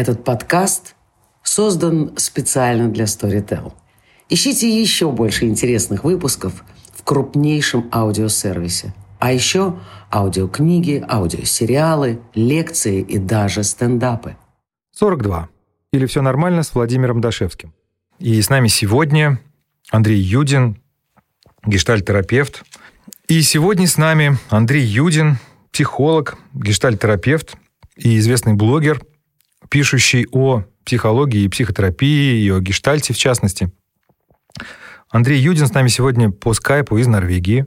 Этот 0.00 0.24
подкаст 0.24 0.94
создан 1.42 2.14
специально 2.16 2.88
для 2.88 3.04
Storytel. 3.04 3.74
Ищите 4.30 4.66
еще 4.80 5.12
больше 5.12 5.44
интересных 5.44 6.04
выпусков 6.04 6.64
в 6.94 7.04
крупнейшем 7.04 7.86
аудиосервисе. 7.92 8.94
А 9.18 9.30
еще 9.30 9.78
аудиокниги, 10.10 11.04
аудиосериалы, 11.06 12.18
лекции 12.34 13.02
и 13.02 13.18
даже 13.18 13.62
стендапы. 13.62 14.38
42. 14.92 15.50
Или 15.92 16.06
все 16.06 16.22
нормально 16.22 16.62
с 16.62 16.74
Владимиром 16.74 17.20
Дашевским. 17.20 17.74
И 18.18 18.40
с 18.40 18.48
нами 18.48 18.68
сегодня 18.68 19.38
Андрей 19.90 20.18
Юдин, 20.18 20.80
гештальтерапевт. 21.66 22.62
И 23.28 23.42
сегодня 23.42 23.86
с 23.86 23.98
нами 23.98 24.38
Андрей 24.48 24.82
Юдин, 24.82 25.36
психолог, 25.70 26.38
гештальтерапевт 26.54 27.58
и 27.96 28.16
известный 28.16 28.54
блогер, 28.54 29.02
пишущий 29.70 30.26
о 30.32 30.64
психологии 30.84 31.44
и 31.44 31.48
психотерапии, 31.48 32.42
и 32.42 32.50
о 32.50 32.60
гештальте 32.60 33.14
в 33.14 33.18
частности. 33.18 33.72
Андрей 35.08 35.40
Юдин 35.40 35.66
с 35.66 35.72
нами 35.72 35.88
сегодня 35.88 36.30
по 36.30 36.52
скайпу 36.52 36.98
из 36.98 37.06
Норвегии. 37.06 37.66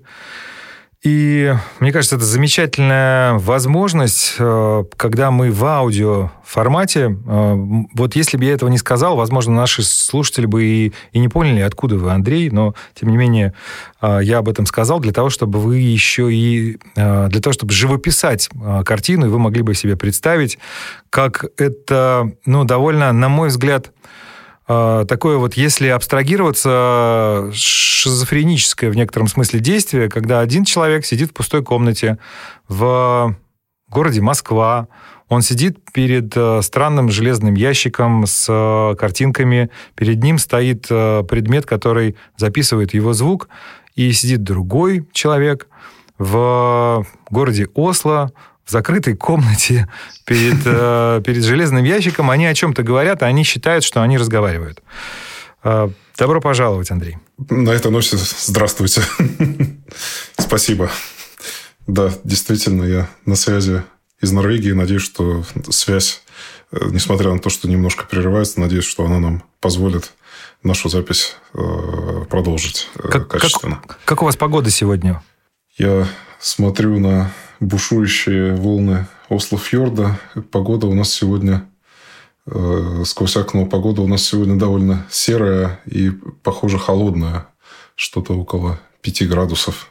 И 1.04 1.54
мне 1.82 1.92
кажется, 1.92 2.16
это 2.16 2.24
замечательная 2.24 3.34
возможность, 3.34 4.36
э, 4.40 4.84
когда 4.96 5.32
мы 5.32 5.52
в 5.52 5.66
аудио 5.66 6.32
формате. 6.46 7.18
Э, 7.28 7.56
вот 7.94 8.16
если 8.16 8.38
бы 8.38 8.46
я 8.46 8.54
этого 8.54 8.70
не 8.70 8.78
сказал, 8.78 9.18
возможно, 9.18 9.54
наши 9.54 9.84
слушатели 9.84 10.46
бы 10.46 10.64
и, 10.64 10.94
и 11.12 11.20
не 11.20 11.28
поняли, 11.28 11.60
откуда 11.60 11.98
вы, 11.98 12.12
Андрей, 12.12 12.50
но, 12.52 12.74
тем 12.94 13.10
не 13.10 13.18
менее, 13.18 13.54
э, 14.02 14.20
я 14.24 14.38
об 14.38 14.48
этом 14.48 14.66
сказал 14.66 15.02
для 15.02 15.12
того, 15.12 15.30
чтобы 15.30 15.60
вы 15.60 15.80
еще 15.80 16.34
и... 16.34 16.80
Для 16.96 17.42
того, 17.42 17.54
чтобы 17.54 17.74
живописать 17.74 18.50
картину, 18.86 19.26
и 19.26 19.30
вы 19.30 19.40
могли 19.40 19.62
бы 19.62 19.74
себе 19.74 19.98
представить, 19.98 20.58
как 21.10 21.46
это, 21.58 22.32
ну, 22.46 22.64
довольно, 22.64 23.12
на 23.12 23.28
мой 23.28 23.50
взгляд, 23.50 23.92
такое 24.66 25.38
вот, 25.38 25.56
если 25.56 25.88
абстрагироваться, 25.88 27.52
шизофреническое 27.54 28.90
в 28.90 28.96
некотором 28.96 29.28
смысле 29.28 29.60
действие, 29.60 30.10
когда 30.10 30.40
один 30.40 30.66
человек 30.66 31.06
сидит 31.06 31.32
в 31.32 31.34
пустой 31.34 31.64
комнате 31.64 32.18
в 32.68 33.36
городе 33.90 34.22
Москва, 34.22 34.88
он 35.30 35.42
сидит 35.42 35.80
перед 35.94 36.36
э, 36.36 36.62
странным 36.62 37.10
железным 37.10 37.56
ящиком 37.56 38.26
с 38.28 38.48
э, 38.50 38.96
картинками, 38.96 39.70
перед 39.96 40.22
ним 40.22 40.38
стоит 40.38 40.88
э, 40.90 41.24
предмет, 41.28 41.66
который 41.66 42.16
записывает 42.38 42.94
его 42.94 43.14
звук, 43.14 43.50
и 43.96 44.12
сидит 44.12 44.44
другой 44.44 45.08
человек 45.12 45.68
в 46.18 47.06
городе 47.30 47.68
Осло, 47.74 48.32
в 48.66 48.72
закрытой 48.72 49.16
комнате 49.16 49.88
перед, 50.26 50.62
э, 50.66 51.22
перед 51.26 51.44
железным 51.44 51.84
ящиком, 51.84 52.30
они 52.30 52.46
о 52.46 52.54
чем-то 52.54 52.84
говорят, 52.84 53.22
а 53.22 53.28
они 53.28 53.44
считают, 53.44 53.84
что 53.84 54.02
они 54.02 54.18
разговаривают. 54.18 54.82
Э, 55.64 55.90
добро 56.18 56.40
пожаловать, 56.40 56.90
Андрей. 56.92 57.18
На 57.50 57.72
этой 57.72 57.92
ноте 57.92 58.18
здравствуйте. 58.18 59.02
Спасибо. 60.38 60.90
Да, 61.88 62.12
действительно, 62.24 62.84
я 62.84 63.10
на 63.26 63.36
связи 63.36 63.84
из 64.22 64.32
Норвегии. 64.32 64.72
Надеюсь, 64.72 65.04
что 65.04 65.44
связь, 65.70 66.22
э, 66.72 66.78
несмотря 66.90 67.34
на 67.34 67.40
то, 67.40 67.50
что 67.50 67.68
немножко 67.68 68.06
прерывается, 68.06 68.62
надеюсь, 68.62 68.86
что 68.86 69.06
она 69.06 69.20
нам 69.20 69.44
позволит 69.60 70.14
нашу 70.64 70.88
запись 70.88 71.36
продолжить 72.30 72.88
как, 72.96 73.28
качественно. 73.28 73.82
Как, 73.86 74.00
как 74.06 74.22
у 74.22 74.26
вас 74.26 74.38
погода 74.38 74.70
сегодня? 74.70 75.22
Я 75.78 76.08
смотрю 76.40 77.00
на 77.00 77.34
бушующие 77.64 78.54
волны 78.56 79.08
Осло-фьорда. 79.30 80.20
Погода 80.52 80.88
у 80.88 80.94
нас 80.94 81.12
сегодня, 81.12 81.68
э, 82.46 83.04
сквозь 83.06 83.38
окно, 83.38 83.66
погода 83.66 84.02
у 84.02 84.08
нас 84.08 84.24
сегодня 84.24 84.58
довольно 84.58 85.06
серая 85.10 85.80
и, 85.86 86.12
похоже, 86.44 86.78
холодная. 86.78 87.48
Что-то 87.96 88.34
около 88.34 88.80
5 89.02 89.28
градусов. 89.28 89.90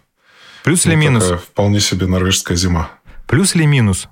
Плюс 0.64 0.86
или 0.86 0.94
минус? 0.94 1.30
Вполне 1.32 1.80
себе 1.80 2.06
норвежская 2.06 2.56
зима. 2.56 2.90
Плюс 3.27 3.55
или 3.55 3.64
минус? 3.64 4.08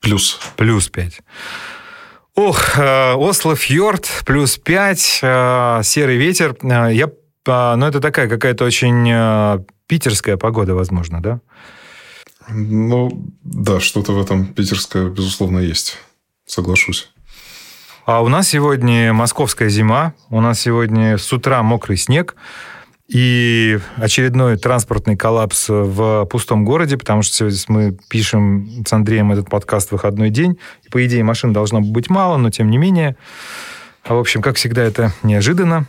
Плюс. 0.00 0.38
Плюс 0.56 0.88
5. 0.88 1.20
Ох, 2.34 2.78
э, 2.78 3.14
Осло-фьорд, 3.14 4.08
плюс 4.26 4.58
5, 4.58 5.20
э, 5.22 5.80
серый 5.84 6.16
ветер. 6.16 6.56
Э, 6.62 6.92
я, 6.92 7.08
ну, 7.46 7.86
это 7.86 8.00
такая 8.00 8.28
какая-то 8.28 8.64
очень 8.64 9.62
питерская 9.86 10.36
погода, 10.36 10.74
возможно, 10.74 11.22
да? 11.22 11.40
Ну, 12.48 13.30
да, 13.42 13.80
что-то 13.80 14.12
в 14.12 14.20
этом 14.20 14.46
питерское, 14.46 15.08
безусловно, 15.08 15.58
есть. 15.58 15.98
Соглашусь. 16.46 17.10
А 18.06 18.22
у 18.22 18.28
нас 18.28 18.48
сегодня 18.48 19.14
московская 19.14 19.70
зима, 19.70 20.12
у 20.28 20.40
нас 20.40 20.60
сегодня 20.60 21.16
с 21.16 21.32
утра 21.32 21.62
мокрый 21.62 21.96
снег 21.96 22.36
и 23.08 23.78
очередной 23.96 24.58
транспортный 24.58 25.16
коллапс 25.16 25.66
в 25.68 26.26
пустом 26.26 26.64
городе, 26.64 26.98
потому 26.98 27.22
что 27.22 27.48
мы 27.68 27.96
пишем 28.08 28.84
с 28.86 28.92
Андреем 28.92 29.32
этот 29.32 29.48
подкаст 29.48 29.88
в 29.88 29.92
выходной 29.92 30.30
день, 30.30 30.58
и, 30.84 30.90
по 30.90 31.04
идее, 31.06 31.24
машин 31.24 31.52
должно 31.52 31.80
быть 31.80 32.10
мало, 32.10 32.36
но 32.36 32.50
тем 32.50 32.70
не 32.70 32.76
менее. 32.76 33.16
А, 34.04 34.14
в 34.14 34.18
общем, 34.18 34.42
как 34.42 34.56
всегда, 34.56 34.82
это 34.82 35.12
неожиданно 35.22 35.86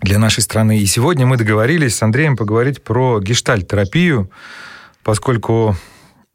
для 0.00 0.18
нашей 0.18 0.42
страны. 0.42 0.78
И 0.78 0.86
сегодня 0.86 1.26
мы 1.26 1.36
договорились 1.36 1.96
с 1.96 2.02
Андреем 2.02 2.36
поговорить 2.36 2.82
про 2.82 3.20
гештальт-терапию, 3.20 4.28
поскольку 5.04 5.76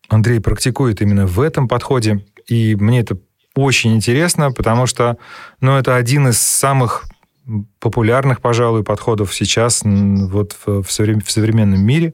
Андрей 0.09 0.39
практикует 0.39 1.01
именно 1.01 1.25
в 1.25 1.39
этом 1.39 1.67
подходе, 1.67 2.25
и 2.47 2.75
мне 2.75 3.01
это 3.01 3.17
очень 3.55 3.95
интересно, 3.95 4.51
потому 4.51 4.85
что 4.85 5.17
ну, 5.61 5.77
это 5.77 5.95
один 5.95 6.27
из 6.29 6.39
самых 6.39 7.05
популярных, 7.79 8.41
пожалуй, 8.41 8.83
подходов 8.83 9.33
сейчас 9.33 9.81
вот 9.83 10.55
в, 10.65 10.83
в, 10.83 10.91
современном 10.91 11.81
мире. 11.81 12.13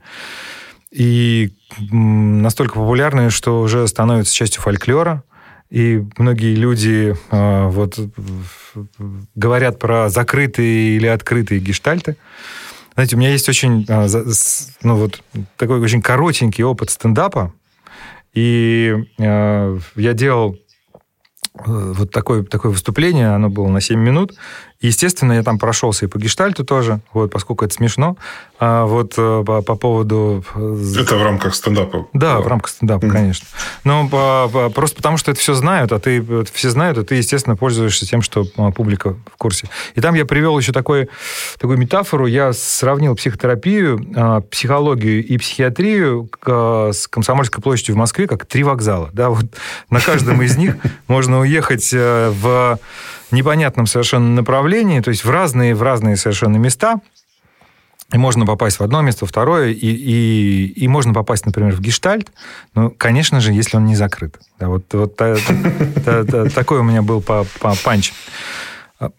И 0.91 1.52
настолько 1.80 2.75
популярный, 2.75 3.31
что 3.31 3.62
уже 3.62 3.88
становится 3.88 4.34
частью 4.34 4.62
фольклора. 4.62 5.24
И 5.72 6.06
многие 6.18 6.53
люди 6.53 7.16
э, 7.31 7.68
вот 7.68 8.00
говорят 9.34 9.80
про 9.80 10.08
закрытые 10.09 10.97
или 10.97 11.08
открытые 11.08 11.59
гештальты. 11.59 12.16
Знаете, 12.95 13.15
у 13.15 13.19
меня 13.19 13.31
есть 13.31 13.49
очень, 13.49 13.85
а, 13.89 14.07
ну 14.83 14.95
вот, 14.95 15.23
такой 15.57 15.79
очень 15.79 16.01
коротенький 16.01 16.63
опыт 16.63 16.91
стендапа, 16.91 17.53
и 18.33 18.93
э, 19.19 19.79
я 19.95 20.13
делал 20.13 20.55
э, 20.55 20.97
вот 21.65 22.11
такое, 22.11 22.43
такое 22.43 22.71
выступление, 22.71 23.29
оно 23.29 23.49
было 23.49 23.67
на 23.67 23.81
7 23.81 23.99
минут, 23.99 24.33
Естественно, 24.83 25.31
я 25.31 25.44
там 25.44 25.59
прошелся 25.59 26.05
и 26.05 26.07
по 26.09 26.19
гештальту 26.19 26.66
тоже, 26.66 26.99
вот, 27.13 27.31
поскольку 27.31 27.63
это 27.63 27.73
смешно. 27.73 28.17
А 28.59 28.85
вот 28.85 29.13
э, 29.17 29.44
по, 29.45 29.61
по 29.61 29.75
поводу... 29.75 30.44
Э, 30.55 30.77
это 30.99 31.16
в 31.16 31.23
рамках 31.23 31.55
стендапа? 31.55 32.07
Да, 32.11 32.41
в 32.41 32.47
рамках 32.47 32.71
стендапа, 32.71 33.05
mm-hmm. 33.05 33.11
конечно. 33.11 33.47
Но 33.85 34.09
по, 34.09 34.49
по, 34.51 34.69
просто 34.69 34.97
потому, 34.97 35.16
что 35.16 35.31
это 35.31 35.39
все 35.39 35.53
знают, 35.53 35.93
а 35.93 35.99
ты 35.99 36.22
все 36.51 36.69
знают, 36.69 36.97
а 36.97 37.05
ты, 37.05 37.16
естественно, 37.16 37.55
пользуешься 37.55 38.05
тем, 38.05 38.22
что 38.22 38.45
а, 38.57 38.72
публика 38.72 39.16
в 39.33 39.38
курсе. 39.38 39.69
И 39.95 40.01
там 40.01 40.16
я 40.16 40.25
привел 40.25 40.59
еще 40.59 40.73
такой, 40.73 41.07
такую 41.59 41.77
метафору. 41.77 42.25
Я 42.25 42.51
сравнил 42.51 43.16
психотерапию, 43.16 44.05
а, 44.17 44.41
психологию 44.41 45.25
и 45.25 45.38
психиатрию 45.38 46.29
с 46.45 47.07
Комсомольской 47.07 47.63
площадью 47.63 47.95
в 47.95 47.97
Москве 47.97 48.27
как 48.27 48.45
три 48.45 48.63
вокзала. 48.63 49.09
Да, 49.13 49.29
вот 49.29 49.45
на 49.89 50.01
каждом 50.01 50.41
из 50.41 50.57
них 50.57 50.75
можно 51.07 51.39
уехать 51.39 51.89
э, 51.93 52.33
в 52.33 52.77
непонятном 53.33 53.88
совершенно 53.88 54.29
направлении, 54.29 55.01
то 55.01 55.09
есть 55.09 55.25
в 55.25 55.29
разные, 55.29 55.75
в 55.75 55.83
разные 55.83 56.16
совершенно 56.16 56.57
места. 56.57 57.01
И 58.11 58.17
можно 58.17 58.45
попасть 58.45 58.79
в 58.79 58.83
одно 58.83 59.01
место, 59.01 59.25
второе, 59.25 59.69
и, 59.69 59.88
и, 59.88 60.66
и 60.67 60.88
можно 60.88 61.13
попасть, 61.13 61.47
например, 61.47 61.73
в 61.73 61.81
гештальт, 61.81 62.31
ну, 62.75 62.91
конечно 62.91 63.41
же, 63.41 63.53
если 63.53 63.77
он 63.77 63.85
не 63.85 63.95
закрыт. 63.95 64.38
Да, 64.59 64.67
вот, 64.67 64.85
вот 64.93 65.16
та, 65.16 65.35
та, 66.05 66.23
та, 66.23 66.49
такой 66.49 66.79
у 66.79 66.83
меня 66.83 67.01
был 67.01 67.22
панч. 67.83 68.13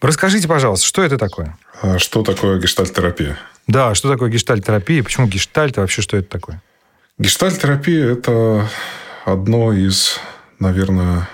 Расскажите, 0.01 0.47
пожалуйста, 0.47 0.85
что 0.85 1.03
это 1.03 1.17
такое? 1.17 1.57
А 1.81 1.99
что 1.99 2.23
такое 2.23 2.57
гештальт-терапия? 2.59 3.37
Да, 3.67 3.95
что 3.95 4.09
такое 4.09 4.29
гештальт-терапия, 4.29 5.03
почему 5.03 5.27
гештальт, 5.27 5.75
и 5.77 5.81
вообще 5.81 6.01
что 6.01 6.15
это 6.15 6.29
такое? 6.29 6.61
Гештальт-терапия– 7.17 8.11
это 8.13 8.69
одно 9.25 9.73
из, 9.73 10.19
наверное, 10.59 11.27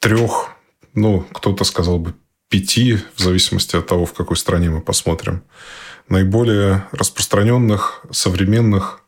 трех 0.00 0.51
ну, 0.94 1.26
кто-то 1.32 1.64
сказал 1.64 1.98
бы 1.98 2.14
пяти, 2.48 2.98
в 3.14 3.20
зависимости 3.20 3.76
от 3.76 3.86
того, 3.86 4.04
в 4.04 4.12
какой 4.12 4.36
стране 4.36 4.70
мы 4.70 4.80
посмотрим, 4.80 5.42
наиболее 6.08 6.86
распространенных 6.92 8.04
современных 8.10 9.00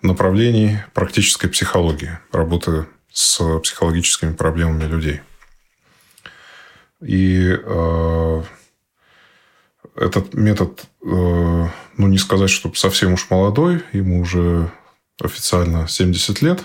направлений 0.00 0.78
практической 0.94 1.48
психологии, 1.48 2.18
работы 2.32 2.86
с 3.12 3.60
психологическими 3.60 4.32
проблемами 4.32 4.84
людей. 4.84 5.20
И 7.00 7.54
э, 7.54 8.42
этот 9.94 10.34
метод, 10.34 10.84
э, 11.02 11.06
ну, 11.96 12.06
не 12.08 12.18
сказать, 12.18 12.50
что 12.50 12.72
совсем 12.74 13.12
уж 13.12 13.28
молодой, 13.30 13.82
ему 13.92 14.20
уже 14.20 14.70
официально 15.20 15.86
70 15.86 16.42
лет, 16.42 16.64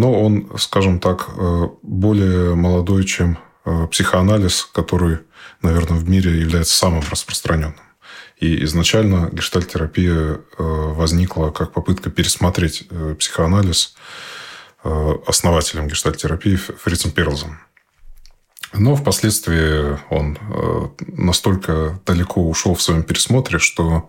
но 0.00 0.18
он, 0.18 0.50
скажем 0.56 0.98
так, 0.98 1.28
э, 1.36 1.68
более 1.82 2.54
молодой, 2.54 3.04
чем 3.04 3.38
э, 3.66 3.86
психоанализ, 3.88 4.66
который, 4.72 5.18
наверное, 5.60 5.98
в 5.98 6.08
мире 6.08 6.40
является 6.40 6.74
самым 6.74 7.02
распространенным. 7.10 7.74
И 8.38 8.64
изначально 8.64 9.28
гештальтерапия 9.30 10.16
э, 10.16 10.38
возникла 10.56 11.50
как 11.50 11.72
попытка 11.72 12.08
пересмотреть 12.08 12.88
психоанализ 13.18 13.94
основателем 15.26 15.88
гештальтерапии 15.88 16.56
Фрицем 16.56 17.10
Перлзом. 17.10 17.58
Но 18.72 18.96
впоследствии 18.96 19.98
он 20.08 20.38
настолько 20.98 22.00
далеко 22.06 22.40
ушел 22.48 22.74
в 22.74 22.80
своем 22.80 23.02
пересмотре, 23.02 23.58
что 23.58 24.08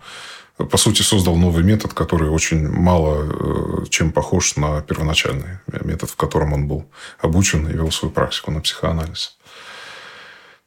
по 0.70 0.78
сути, 0.78 1.02
создал 1.02 1.36
новый 1.36 1.64
метод, 1.64 1.94
который 1.94 2.30
очень 2.30 2.68
мало 2.70 3.82
э, 3.84 3.86
чем 3.90 4.12
похож 4.12 4.56
на 4.56 4.82
первоначальный 4.82 5.60
метод, 5.84 6.10
в 6.10 6.16
котором 6.16 6.54
он 6.54 6.68
был 6.68 6.86
обучен 7.20 7.68
и 7.68 7.74
вел 7.74 7.92
свою 7.92 8.14
практику 8.14 8.52
на 8.52 8.62
психоанализ. 8.62 9.38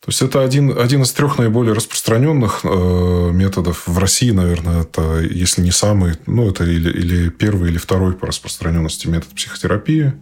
То 0.04 0.10
есть 0.10 0.20
это 0.20 0.42
один, 0.42 0.78
один 0.78 1.00
из 1.00 1.12
трех 1.12 1.38
наиболее 1.38 1.72
распространенных 1.72 2.60
э, 2.62 3.30
методов 3.32 3.86
в 3.86 3.98
России, 3.98 4.32
наверное, 4.32 4.82
это, 4.82 5.20
если 5.20 5.62
не 5.62 5.70
самый, 5.70 6.16
ну, 6.26 6.50
это 6.50 6.64
или, 6.64 6.90
или 6.90 7.30
первый, 7.30 7.70
или 7.70 7.78
второй 7.78 8.12
по 8.12 8.26
распространенности 8.26 9.06
метод 9.06 9.30
психотерапии, 9.30 10.12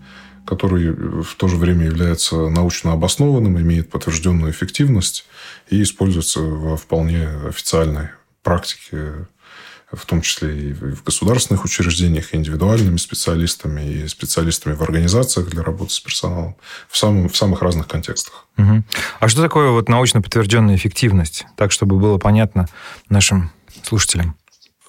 который 0.47 0.93
в 1.23 1.35
то 1.37 1.49
же 1.49 1.57
время 1.57 1.87
является 1.87 2.49
научно 2.49 2.93
обоснованным, 2.93 3.59
имеет 3.59 3.91
подтвержденную 3.91 4.53
эффективность 4.53 5.27
и 5.69 5.83
используется 5.83 6.41
во 6.41 6.77
вполне 6.77 7.29
официальной 7.49 8.11
практике 8.45 9.27
в 9.93 10.07
том 10.07 10.23
числе 10.23 10.71
и 10.71 10.73
в 10.73 11.03
государственных 11.05 11.65
учреждениях, 11.65 12.33
и 12.33 12.37
индивидуальными 12.37 12.97
специалистами, 12.97 13.83
и 13.83 14.09
специалистами 14.09 14.75
в 14.75 14.83
организациях 14.83 15.49
для 15.49 15.63
работы 15.63 15.93
с 15.93 16.01
персоналом, 16.01 16.57
в, 16.89 16.97
самом, 16.97 17.29
в 17.29 17.37
самых 17.37 17.63
разных 17.63 17.89
контекстах. 17.89 18.47
Угу. 18.59 18.85
А 19.21 19.29
что 19.29 19.43
такое 19.43 19.71
вот 19.71 19.89
научно 19.89 20.23
подтвержденная 20.23 20.77
эффективность? 20.77 21.47
Так, 21.57 21.73
чтобы 21.73 21.99
было 21.99 22.19
понятно 22.19 22.69
нашим 23.09 23.51
слушателям. 23.83 24.37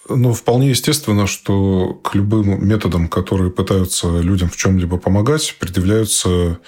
Ну, 0.09 0.33
вполне 0.33 0.69
естественно, 0.69 1.27
что 1.27 1.93
к 1.93 2.13
любым 2.13 2.65
методам, 2.65 3.07
которые 3.07 3.51
пытаются 3.51 4.19
людям 4.19 4.49
в 4.49 4.57
чем-либо 4.57 4.97
помогать, 4.97 5.55
предъявляются 5.59 6.59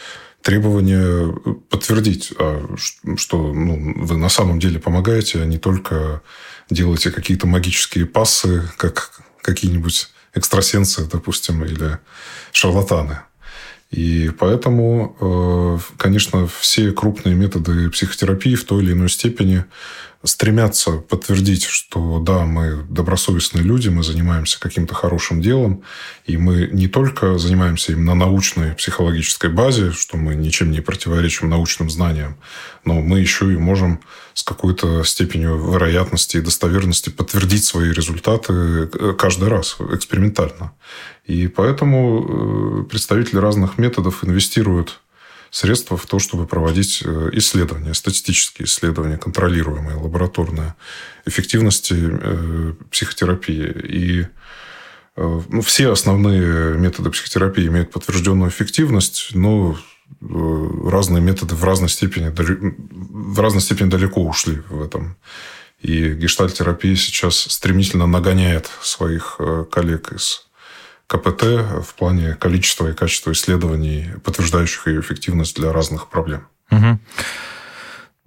требования 0.41 1.35
подтвердить, 1.69 2.31
а, 2.37 2.75
что 3.17 3.51
ну, 3.51 3.93
вы 3.97 4.15
на 4.15 4.29
самом 4.29 4.59
деле 4.59 4.79
помогаете, 4.79 5.41
а 5.41 5.45
не 5.45 5.57
только 5.57 6.21
делаете 6.69 7.11
какие-то 7.11 7.47
магические 7.47 8.05
пассы, 8.05 8.69
как 8.77 9.11
какие-нибудь 9.41 10.09
экстрасенсы, 10.33 11.05
допустим, 11.05 11.63
или 11.63 11.99
шарлатаны. 12.51 13.19
И 13.91 14.31
поэтому, 14.37 15.15
э, 15.19 15.79
конечно, 15.97 16.47
все 16.47 16.91
крупные 16.91 17.35
методы 17.35 17.89
психотерапии 17.89 18.55
в 18.55 18.65
той 18.65 18.83
или 18.83 18.91
иной 18.93 19.09
степени 19.09 19.65
стремятся 20.25 20.91
подтвердить, 20.91 21.65
что 21.65 22.19
да, 22.19 22.45
мы 22.45 22.83
добросовестные 22.89 23.63
люди, 23.63 23.89
мы 23.89 24.03
занимаемся 24.03 24.59
каким-то 24.59 24.93
хорошим 24.93 25.41
делом, 25.41 25.83
и 26.25 26.37
мы 26.37 26.69
не 26.71 26.87
только 26.87 27.37
занимаемся 27.37 27.93
им 27.93 28.05
на 28.05 28.15
научной 28.15 28.73
психологической 28.75 29.49
базе, 29.49 29.91
что 29.91 30.17
мы 30.17 30.35
ничем 30.35 30.71
не 30.71 30.81
противоречим 30.81 31.49
научным 31.49 31.89
знаниям, 31.89 32.37
но 32.83 33.01
мы 33.01 33.19
еще 33.19 33.53
и 33.53 33.57
можем 33.57 34.01
с 34.33 34.43
какой-то 34.43 35.03
степенью 35.03 35.57
вероятности 35.71 36.37
и 36.37 36.41
достоверности 36.41 37.09
подтвердить 37.09 37.63
свои 37.63 37.91
результаты 37.91 38.53
э, 38.53 39.15
каждый 39.17 39.47
раз 39.47 39.77
экспериментально. 39.93 40.73
И 41.25 41.47
поэтому 41.47 42.83
э, 42.83 42.89
представители 42.89 43.37
разных 43.37 43.77
методов 43.77 44.23
инвестируют 44.23 44.99
средства 45.49 45.97
в 45.97 46.05
то, 46.05 46.19
чтобы 46.19 46.47
проводить 46.47 47.01
э, 47.05 47.29
исследования, 47.33 47.93
статистические 47.93 48.65
исследования, 48.65 49.17
контролируемые, 49.17 49.97
лабораторные 49.97 50.75
эффективности 51.25 51.95
э, 51.97 52.73
психотерапии. 52.91 53.67
И 53.83 54.21
э, 55.15 55.41
ну, 55.49 55.61
все 55.61 55.91
основные 55.91 56.77
методы 56.77 57.09
психотерапии 57.09 57.67
имеют 57.67 57.91
подтвержденную 57.91 58.49
эффективность, 58.49 59.29
но 59.33 59.77
разные 60.21 61.21
методы 61.21 61.55
в 61.55 61.63
разной 61.63 61.89
степени, 61.89 62.31
в 62.35 63.39
разной 63.39 63.61
степени 63.61 63.89
далеко 63.89 64.21
ушли 64.23 64.61
в 64.69 64.81
этом. 64.83 65.17
И 65.81 66.13
гештальтерапия 66.13 66.95
сейчас 66.95 67.37
стремительно 67.37 68.05
нагоняет 68.07 68.69
своих 68.81 69.39
коллег 69.71 70.13
из 70.13 70.45
КПТ 71.07 71.43
в 71.83 71.93
плане 71.97 72.35
количества 72.35 72.89
и 72.89 72.93
качества 72.93 73.31
исследований, 73.31 74.11
подтверждающих 74.23 74.87
ее 74.87 75.01
эффективность 75.01 75.55
для 75.55 75.71
разных 75.71 76.09
проблем. 76.09 76.47
Угу. 76.71 76.99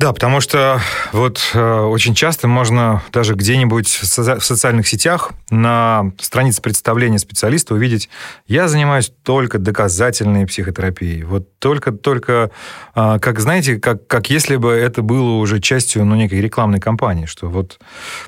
Да, 0.00 0.12
потому 0.12 0.40
что 0.40 0.80
вот 1.10 1.40
э, 1.54 1.80
очень 1.80 2.14
часто 2.14 2.46
можно 2.46 3.02
даже 3.12 3.34
где-нибудь 3.34 3.88
в, 3.88 4.04
соци- 4.04 4.38
в 4.38 4.44
социальных 4.44 4.86
сетях 4.86 5.32
на 5.50 6.12
странице 6.20 6.62
представления 6.62 7.18
специалиста 7.18 7.74
увидеть, 7.74 8.08
я 8.46 8.68
занимаюсь 8.68 9.12
только 9.24 9.58
доказательной 9.58 10.46
психотерапией. 10.46 11.24
Вот 11.24 11.58
только, 11.58 11.90
только 11.90 12.52
э, 12.94 13.18
как, 13.20 13.40
знаете, 13.40 13.80
как, 13.80 14.06
как 14.06 14.30
если 14.30 14.54
бы 14.54 14.70
это 14.70 15.02
было 15.02 15.32
уже 15.32 15.58
частью 15.58 16.04
ну, 16.04 16.14
некой 16.14 16.40
рекламной 16.40 16.78
кампании, 16.78 17.26
что 17.26 17.48
вот 17.48 17.80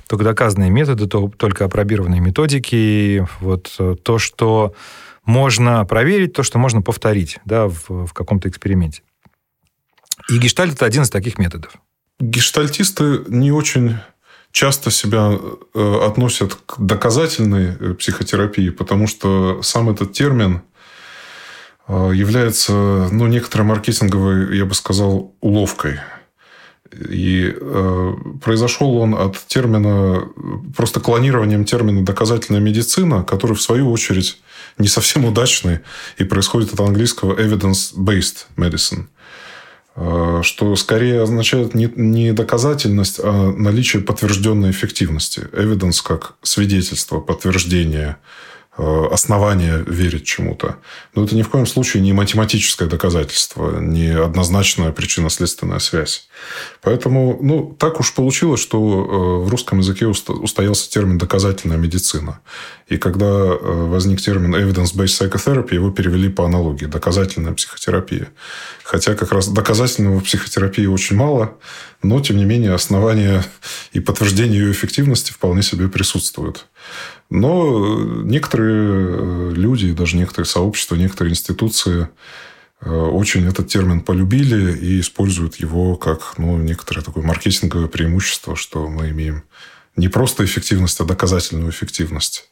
только 0.08 0.25
доказанные 0.25 0.70
методы, 0.70 1.06
то, 1.06 1.31
только 1.37 1.66
опробированные 1.66 2.20
методики, 2.20 3.25
вот 3.38 3.73
э, 3.78 3.94
то, 4.02 4.19
что 4.19 4.75
можно 5.25 5.84
проверить, 5.84 6.32
то, 6.32 6.43
что 6.43 6.58
можно 6.58 6.82
повторить 6.82 7.38
да, 7.44 7.69
в, 7.69 8.06
в 8.06 8.12
каком-то 8.12 8.49
эксперименте. 8.49 9.02
И 10.28 10.38
гештальт– 10.38 10.72
это 10.75 10.87
один 10.87 11.02
из 11.02 11.11
таких 11.11 11.38
методов. 11.38 11.72
Гештальтисты 12.19 13.22
не 13.28 13.50
очень 13.50 13.96
часто 14.52 14.90
себя 14.90 15.38
э, 15.75 16.00
относят 16.06 16.55
к 16.67 16.78
доказательной 16.78 17.76
э, 17.78 17.94
психотерапии, 17.94 18.70
потому 18.70 19.06
что 19.06 19.62
сам 19.62 19.90
этот 19.90 20.12
термин 20.12 20.62
э, 21.88 22.11
является 22.14 22.72
ну, 23.11 23.26
некоторой 23.26 23.67
маркетинговой, 23.67 24.56
я 24.56 24.64
бы 24.64 24.75
сказал, 24.75 25.34
уловкой. 25.40 26.00
И 26.93 27.55
э, 27.55 28.14
произошел 28.43 28.96
он 28.96 29.14
от 29.14 29.38
термина, 29.46 30.28
просто 30.76 30.99
клонированием 30.99 31.64
термина 31.64 32.05
доказательная 32.05 32.61
медицина, 32.61 33.23
который, 33.23 33.55
в 33.55 33.62
свою 33.62 33.93
очередь, 33.93 34.43
не 34.76 34.88
совсем 34.88 35.25
удачный 35.25 35.81
и 36.19 36.25
происходит 36.25 36.73
от 36.73 36.81
английского 36.81 37.40
evidence-based 37.40 38.46
medicine– 38.56 39.06
что 40.43 40.76
скорее 40.76 41.23
означает 41.23 41.75
не, 41.75 42.33
доказательность, 42.33 43.21
а 43.23 43.52
наличие 43.52 44.02
подтвержденной 44.02 44.71
эффективности. 44.71 45.40
Evidence 45.52 46.02
как 46.02 46.35
свидетельство, 46.42 47.21
подтверждение 47.21 48.16
Э, 48.16 48.16
основания 49.10 49.84
верить 49.87 50.25
чему-то. 50.25 50.76
Но 51.14 51.25
это 51.25 51.34
ни 51.34 51.42
в 51.42 51.49
коем 51.49 51.66
случае 51.66 52.02
не 52.02 52.12
математическое 52.12 52.87
доказательство, 52.87 53.78
не 53.80 54.08
однозначная 54.08 54.92
причинно-следственная 54.92 55.78
связь. 55.80 56.28
Поэтому, 56.80 57.38
ну, 57.42 57.76
так 57.78 58.00
уж 58.00 58.14
получилось, 58.14 58.60
что 58.60 58.78
э, 58.78 59.46
в 59.46 59.49
русском 59.49 59.80
языке 59.80 60.06
устоялся 60.06 60.90
термин 60.90 61.18
«доказательная 61.18 61.76
медицина». 61.76 62.40
И 62.88 62.96
когда 62.96 63.26
э, 63.26 63.56
возник 63.60 64.20
термин 64.20 64.54
«evidence-based 64.54 65.30
psychotherapy», 65.30 65.75
его 65.75 65.90
перевели 65.90 66.28
по 66.28 66.46
аналогии 66.46 66.87
«доказательная 66.87 67.52
психотерапия». 67.52 68.28
Хотя 68.82 69.14
как 69.14 69.32
раз 69.32 69.49
доказательного 69.49 70.20
психотерапии 70.20 70.87
очень 70.87 71.16
мало, 71.16 71.58
но, 72.02 72.20
тем 72.20 72.38
не 72.38 72.44
менее, 72.44 72.72
основания 72.72 73.44
и 73.92 74.00
подтверждение 74.00 74.60
ее 74.60 74.72
эффективности 74.72 75.32
вполне 75.32 75.62
себе 75.62 75.88
присутствуют. 75.88 76.66
Но 77.30 78.02
некоторые 78.25 79.06
э, 79.08 79.52
люди, 79.54 79.92
даже 79.92 80.16
некоторые 80.16 80.46
сообщества, 80.46 80.96
некоторые 80.96 81.30
институции 81.30 82.08
э, 82.80 82.90
очень 82.90 83.46
этот 83.46 83.68
термин 83.68 84.00
полюбили 84.00 84.76
и 84.76 85.00
используют 85.00 85.56
его 85.56 85.96
как 85.96 86.34
ну, 86.38 86.58
некоторое 86.58 87.02
такое 87.02 87.25
маркетинговое 87.25 87.87
преимущество, 87.87 88.56
что 88.56 88.88
мы 88.88 89.10
имеем 89.10 89.44
не 89.94 90.08
просто 90.08 90.44
эффективность, 90.44 91.00
а 91.00 91.04
доказательную 91.04 91.70
эффективность. 91.70 92.50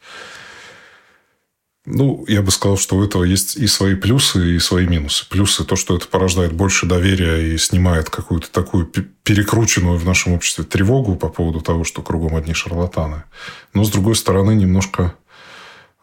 Ну, 1.91 2.25
я 2.29 2.43
бы 2.43 2.51
сказал, 2.51 2.77
что 2.77 2.97
у 2.97 3.05
этого 3.05 3.25
есть 3.25 3.57
и 3.57 3.67
свои 3.67 3.95
плюсы, 3.95 4.57
и 4.57 4.59
свои 4.59 4.87
минусы. 4.87 5.27
Плюсы 5.29 5.65
то, 5.65 5.75
что 5.75 5.97
это 5.97 6.07
порождает 6.07 6.53
больше 6.53 6.85
доверия 6.85 7.55
и 7.55 7.59
снимает 7.59 8.11
какую-то 8.11 8.51
такую 8.51 8.85
перекрученную 8.85 9.97
в 9.97 10.05
нашем 10.05 10.35
обществе 10.35 10.65
тревогу 10.65 11.17
по 11.17 11.29
поводу 11.29 11.61
того, 11.61 11.85
что 11.85 12.03
кругом 12.03 12.37
одни 12.37 12.53
шарлатаны. 12.53 13.23
Но, 13.73 13.85
с 13.85 13.91
другой 13.91 14.17
стороны, 14.17 14.53
немножко 14.53 15.15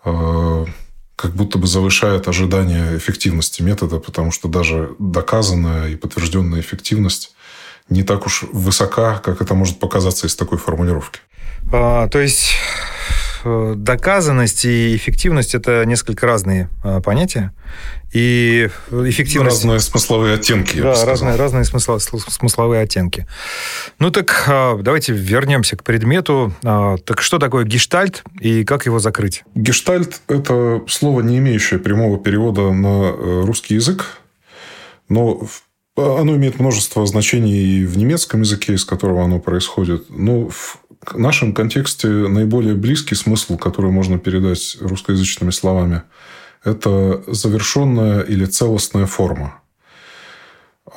э, 0.03 0.65
как 1.15 1.35
будто 1.35 1.59
бы 1.59 1.67
завышает 1.67 2.27
ожидание 2.27 2.97
эффективности 2.97 3.61
метода, 3.61 3.99
потому 3.99 4.31
что 4.31 4.47
даже 4.47 4.95
доказанная 4.97 5.89
и 5.89 5.95
подтвержденная 5.95 6.61
эффективность 6.61 7.35
не 7.89 8.01
так 8.01 8.25
уж 8.25 8.43
высока, 8.51 9.19
как 9.19 9.39
это 9.39 9.53
может 9.53 9.79
показаться 9.79 10.25
из 10.25 10.35
такой 10.35 10.57
формулировки. 10.57 11.19
А, 11.71 12.07
то 12.07 12.19
есть 12.19 12.55
доказанность 13.75 14.65
и 14.65 14.95
эффективность– 14.95 15.55
это 15.55 15.85
несколько 15.85 16.25
разные 16.25 16.69
понятия. 17.03 17.53
И 18.13 18.69
эффективность... 18.91 19.57
Разные 19.57 19.79
смысловые 19.79 20.35
оттенки, 20.35 20.79
Да, 20.79 21.05
разные, 21.05 21.35
разные 21.35 21.65
смысло, 21.65 21.99
смысловые 21.99 22.81
оттенки. 22.81 23.27
Ну 23.99 24.11
так 24.11 24.45
давайте 24.47 25.13
вернемся 25.13 25.75
к 25.77 25.83
предмету. 25.83 26.53
Так 26.61 27.21
что 27.21 27.39
такое 27.39 27.65
гештальт 27.65 28.23
и 28.39 28.63
как 28.63 28.85
его 28.85 28.99
закрыть? 28.99 29.43
Гештальт– 29.53 30.21
это 30.27 30.81
слово, 30.87 31.21
не 31.21 31.37
имеющее 31.37 31.79
прямого 31.79 32.17
перевода 32.17 32.71
на 32.71 33.11
э, 33.11 33.43
русский 33.45 33.75
язык, 33.75 34.05
но 35.09 35.47
оно 35.97 36.35
имеет 36.35 36.59
множество 36.59 37.05
значений 37.05 37.85
в 37.85 37.97
немецком 37.97 38.41
языке, 38.41 38.73
из 38.73 38.83
которого 38.85 39.23
оно 39.23 39.39
происходит. 39.39 40.05
Но 40.09 40.49
в 40.49 40.77
нашем 41.13 41.53
контексте 41.53 42.07
наиболее 42.07 42.75
близкий 42.75 43.15
смысл, 43.15 43.57
который 43.57 43.91
можно 43.91 44.17
передать 44.17 44.77
русскоязычными 44.79 45.51
словами, 45.51 46.03
это 46.63 47.23
завершенная 47.27 48.21
или 48.21 48.45
целостная 48.45 49.05
форма. 49.05 49.61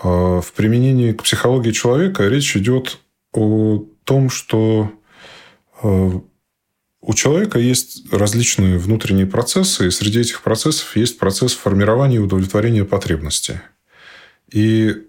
А 0.03 0.41
в 0.41 0.53
применении 0.53 1.12
к 1.12 1.23
психологии 1.23 1.73
человека 1.73 2.27
речь 2.29 2.57
идет 2.57 2.99
о 3.33 3.85
том, 4.05 4.31
что 4.31 4.91
э, 5.83 6.11
у 7.00 7.15
человека 7.15 7.59
есть 7.59 8.12
различные 8.12 8.79
внутренние 8.79 9.27
процессы, 9.27 9.87
и 9.87 9.91
среди 9.91 10.21
этих 10.21 10.43
процессов 10.43 10.97
есть 10.97 11.19
процесс 11.19 11.55
формирования 11.55 12.17
и 12.17 12.21
удовлетворения 12.21 12.85
потребностей. 12.85 13.61
И 14.50 15.08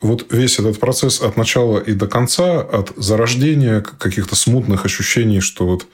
вот 0.00 0.32
весь 0.32 0.58
этот 0.58 0.78
процесс 0.78 1.20
от 1.20 1.36
начала 1.36 1.78
и 1.78 1.92
до 1.92 2.06
конца, 2.06 2.60
от 2.60 2.92
зарождения 2.96 3.80
каких-то 3.80 4.36
смутных 4.36 4.84
ощущений, 4.84 5.40
что 5.40 5.66
вот 5.66 5.86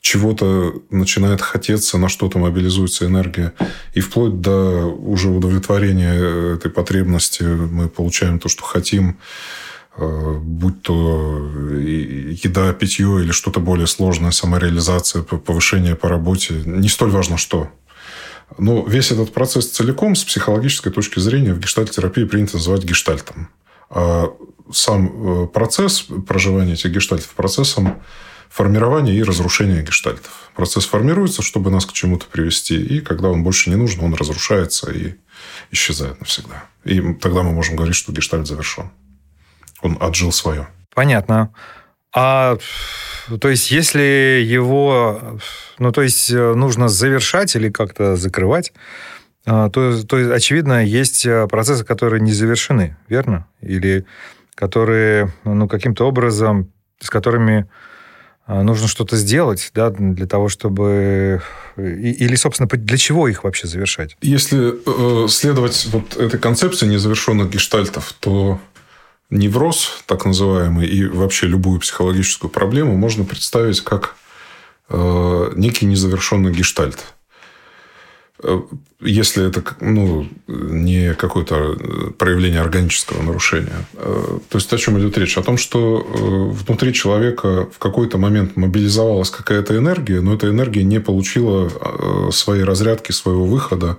чего-то 0.00 0.80
начинает 0.90 1.42
хотеться, 1.42 1.98
на 1.98 2.08
что-то 2.08 2.38
мобилизуется 2.38 3.04
энергия, 3.04 3.52
и 3.92 4.00
вплоть 4.00 4.40
до 4.40 4.86
уже 4.86 5.28
удовлетворения 5.28 6.54
этой 6.54 6.70
потребности 6.70 7.42
мы 7.42 7.88
получаем 7.88 8.38
то, 8.38 8.48
что 8.48 8.62
хотим, 8.62 9.18
э, 9.98 10.38
будь 10.42 10.80
то 10.80 11.50
еда, 11.76 12.72
питье 12.72 13.22
или 13.22 13.30
что-то 13.30 13.60
более 13.60 13.86
сложное, 13.86 14.30
самореализация, 14.30 15.22
повышение 15.22 15.96
по 15.96 16.08
работе. 16.08 16.62
Не 16.64 16.88
столь 16.88 17.10
важно, 17.10 17.36
что. 17.36 17.68
Но 18.58 18.84
весь 18.84 19.10
этот 19.10 19.32
процесс 19.32 19.68
целиком 19.70 20.14
с 20.14 20.24
психологической 20.24 20.92
точки 20.92 21.18
зрения 21.18 21.54
в 21.54 21.60
гештальт-терапии 21.60 22.24
принято 22.24 22.56
называть 22.56 22.84
гештальтом. 22.84 23.48
А 23.88 24.32
сам 24.72 25.44
э, 25.44 25.46
процесс 25.48 26.06
проживания 26.26 26.74
этих 26.74 26.90
гештальтов 26.90 27.30
процессом 27.30 28.02
формирования 28.48 29.14
и 29.14 29.22
разрушения 29.22 29.82
гештальтов. 29.82 30.50
Процесс 30.54 30.84
формируется, 30.84 31.42
чтобы 31.42 31.70
нас 31.70 31.86
к 31.86 31.92
чему-то 31.92 32.26
привести, 32.26 32.76
и 32.80 33.00
когда 33.00 33.28
он 33.28 33.42
больше 33.44 33.70
не 33.70 33.76
нужен, 33.76 34.02
он 34.04 34.14
разрушается 34.14 34.90
и 34.90 35.14
исчезает 35.70 36.20
навсегда. 36.20 36.64
И 36.84 37.14
тогда 37.14 37.42
мы 37.42 37.52
можем 37.52 37.76
говорить, 37.76 37.94
что 37.94 38.12
гештальт 38.12 38.46
завершен. 38.46 38.90
Он 39.82 39.96
отжил 40.00 40.32
свое. 40.32 40.68
Понятно. 40.94 41.54
А 42.12 42.58
то 43.40 43.48
есть, 43.48 43.70
если 43.70 44.42
его, 44.44 45.38
ну, 45.78 45.92
то 45.92 46.02
есть, 46.02 46.30
э, 46.30 46.54
нужно 46.54 46.88
завершать 46.88 47.54
или 47.54 47.70
как-то 47.70 48.16
закрывать, 48.16 48.72
а, 49.46 49.70
то, 49.70 50.02
то 50.02 50.16
очевидно, 50.34 50.84
есть 50.84 51.24
э, 51.24 51.46
процессы, 51.48 51.84
которые 51.84 52.20
не 52.20 52.32
завершены, 52.32 52.96
верно? 53.08 53.46
Или 53.60 54.04
которые, 54.54 55.32
ну, 55.44 55.68
каким-то 55.68 56.06
образом, 56.06 56.72
с 56.98 57.08
которыми 57.08 57.68
а, 58.46 58.62
нужно 58.62 58.88
что-то 58.88 59.16
сделать, 59.16 59.70
да, 59.74 59.90
для 59.90 60.26
того, 60.26 60.48
чтобы... 60.48 61.40
Или, 61.76 62.34
собственно, 62.34 62.68
для 62.68 62.98
чего 62.98 63.28
их 63.28 63.44
вообще 63.44 63.68
завершать? 63.68 64.16
Если 64.22 64.74
э, 65.24 65.28
следовать 65.28 65.88
вот 65.92 66.16
этой 66.16 66.38
концепции 66.40 66.86
незавершенных 66.86 67.48
гештальтов, 67.48 68.12
то 68.18 68.60
невроз, 69.30 70.02
так 70.06 70.24
называемый, 70.24 70.86
и 70.86 71.06
вообще 71.06 71.46
любую 71.46 71.80
психологическую 71.80 72.50
проблему 72.50 72.96
можно 72.96 73.24
представить 73.24 73.80
как 73.80 74.16
э, 74.88 75.52
некий 75.56 75.86
незавершенный 75.86 76.52
гештальт. 76.52 76.98
Э, 78.42 78.60
если 79.00 79.48
это 79.48 79.62
ну, 79.80 80.28
не 80.46 81.14
какое-то 81.14 81.76
проявление 82.18 82.60
органического 82.60 83.22
нарушения. 83.22 83.86
Э, 83.94 84.38
то 84.48 84.58
есть, 84.58 84.72
о 84.72 84.78
чем 84.78 84.98
идет 84.98 85.16
речь? 85.18 85.38
О 85.38 85.42
том, 85.42 85.56
что 85.56 86.00
э, 86.00 86.64
внутри 86.64 86.92
человека 86.92 87.68
в 87.72 87.78
какой-то 87.78 88.18
момент 88.18 88.56
мобилизовалась 88.56 89.30
какая-то 89.30 89.76
энергия, 89.76 90.20
но 90.20 90.34
эта 90.34 90.48
энергия 90.48 90.84
не 90.84 91.00
получила 91.00 92.30
своей 92.32 92.64
разрядки, 92.64 93.12
своего 93.12 93.44
выхода. 93.44 93.98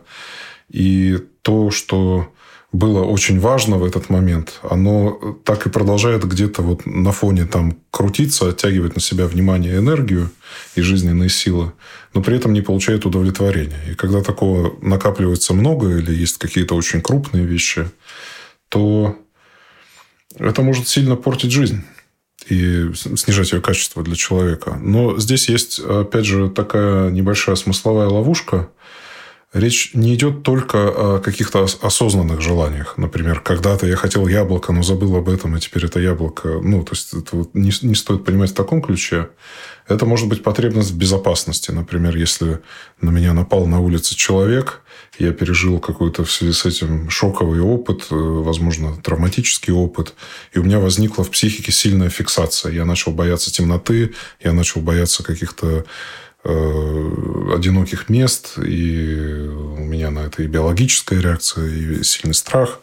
И 0.70 1.20
то, 1.42 1.72
что 1.72 2.32
было 2.72 3.04
очень 3.04 3.40
важно 3.40 3.78
в 3.78 3.84
этот 3.84 4.10
момент, 4.10 4.60
оно 4.64 5.38
так 5.44 5.66
и 5.66 5.70
продолжает 5.70 6.24
где-то 6.24 6.62
вот 6.62 6.86
на 6.86 7.12
фоне 7.12 7.46
там 7.46 7.78
крутиться, 7.92 8.48
оттягивать 8.48 8.96
на 8.96 9.02
себя 9.02 9.28
внимание 9.28 9.78
энергию 9.78 10.32
и 10.76 10.82
жизненные 10.82 11.30
силы, 11.30 11.74
но 12.14 12.22
при 12.22 12.38
этом 12.38 12.54
не 12.54 12.62
получает 12.62 13.06
удовлетворения. 13.06 13.82
И 13.92 13.96
когда 13.96 14.22
такого 14.22 14.74
накапливается 14.82 15.54
много 15.54 15.98
или 15.98 16.14
есть 16.14 16.38
какие-то 16.38 16.76
очень 16.76 17.02
крупные 17.02 17.46
вещи, 17.46 17.92
то 18.70 19.18
это 20.38 20.62
может 20.62 20.88
сильно 20.88 21.18
портить 21.18 21.52
жизнь 21.52 21.84
и 22.50 22.90
снижать 22.96 23.52
ее 23.52 23.62
качество 23.62 24.02
для 24.02 24.16
человека. 24.16 24.80
Но 24.82 25.20
здесь 25.20 25.50
есть, 25.50 25.80
опять 25.80 26.26
же, 26.26 26.50
такая 26.50 27.12
небольшая 27.12 27.58
смысловая 27.58 28.08
ловушка– 28.08 28.70
Речь 29.54 29.92
не 29.94 30.16
идет 30.16 30.44
только 30.44 30.78
о 31.18 31.20
каких-то 31.20 31.66
осознанных 31.82 32.40
желаниях. 32.40 32.98
Например, 32.98 33.42
когда-то 33.42 33.86
я 33.86 33.98
хотел 33.98 34.26
яблоко, 34.28 34.72
но 34.72 34.82
забыл 34.82 35.18
об 35.18 35.28
этом, 35.28 35.58
и 35.58 35.60
теперь 35.60 35.86
это 35.86 36.00
яблоко. 36.00 36.62
Ну, 36.64 36.84
то 36.84 36.94
есть, 36.94 37.14
это 37.14 37.36
вот 37.36 37.54
не, 37.54 37.72
не 37.82 37.96
стоит 37.96 38.24
понимать 38.24 38.52
в 38.52 38.56
таком 38.56 38.82
ключе. 38.82 39.28
Это 39.90 40.06
может 40.06 40.30
быть 40.30 40.42
потребность 40.42 40.92
в 40.92 40.98
безопасности. 40.98 41.72
Например, 41.72 42.16
если 42.16 42.62
на 43.02 43.10
меня 43.10 43.34
напал 43.34 43.66
на 43.66 43.82
улице 43.82 44.16
человек, 44.16 44.84
я 45.20 45.34
пережил 45.34 45.80
какой-то 45.80 46.24
в 46.24 46.32
связи 46.32 46.54
с 46.54 46.66
этим 46.66 47.10
шоковый 47.10 47.60
опыт, 47.60 48.08
э, 48.10 48.16
возможно, 48.16 48.96
травматический 48.96 49.74
опыт, 49.74 50.14
и 50.54 50.60
у 50.60 50.64
меня 50.64 50.80
возникла 50.80 51.26
в 51.26 51.30
психике 51.30 51.74
сильная 51.74 52.10
фиксация. 52.10 52.72
Я 52.72 52.86
начал 52.86 53.12
бояться 53.12 53.52
темноты, 53.52 54.14
я 54.42 54.54
начал 54.54 54.80
бояться 54.80 55.24
каких-то 55.24 55.86
одиноких 56.44 58.10
мест, 58.10 58.54
и 58.58 59.48
у 59.48 59.84
меня 59.84 60.10
на 60.10 60.20
это 60.20 60.44
и 60.44 60.48
биологическая 60.48 61.22
реакция, 61.22 61.68
и 61.68 62.04
сильный 62.04 62.34
страх. 62.34 62.80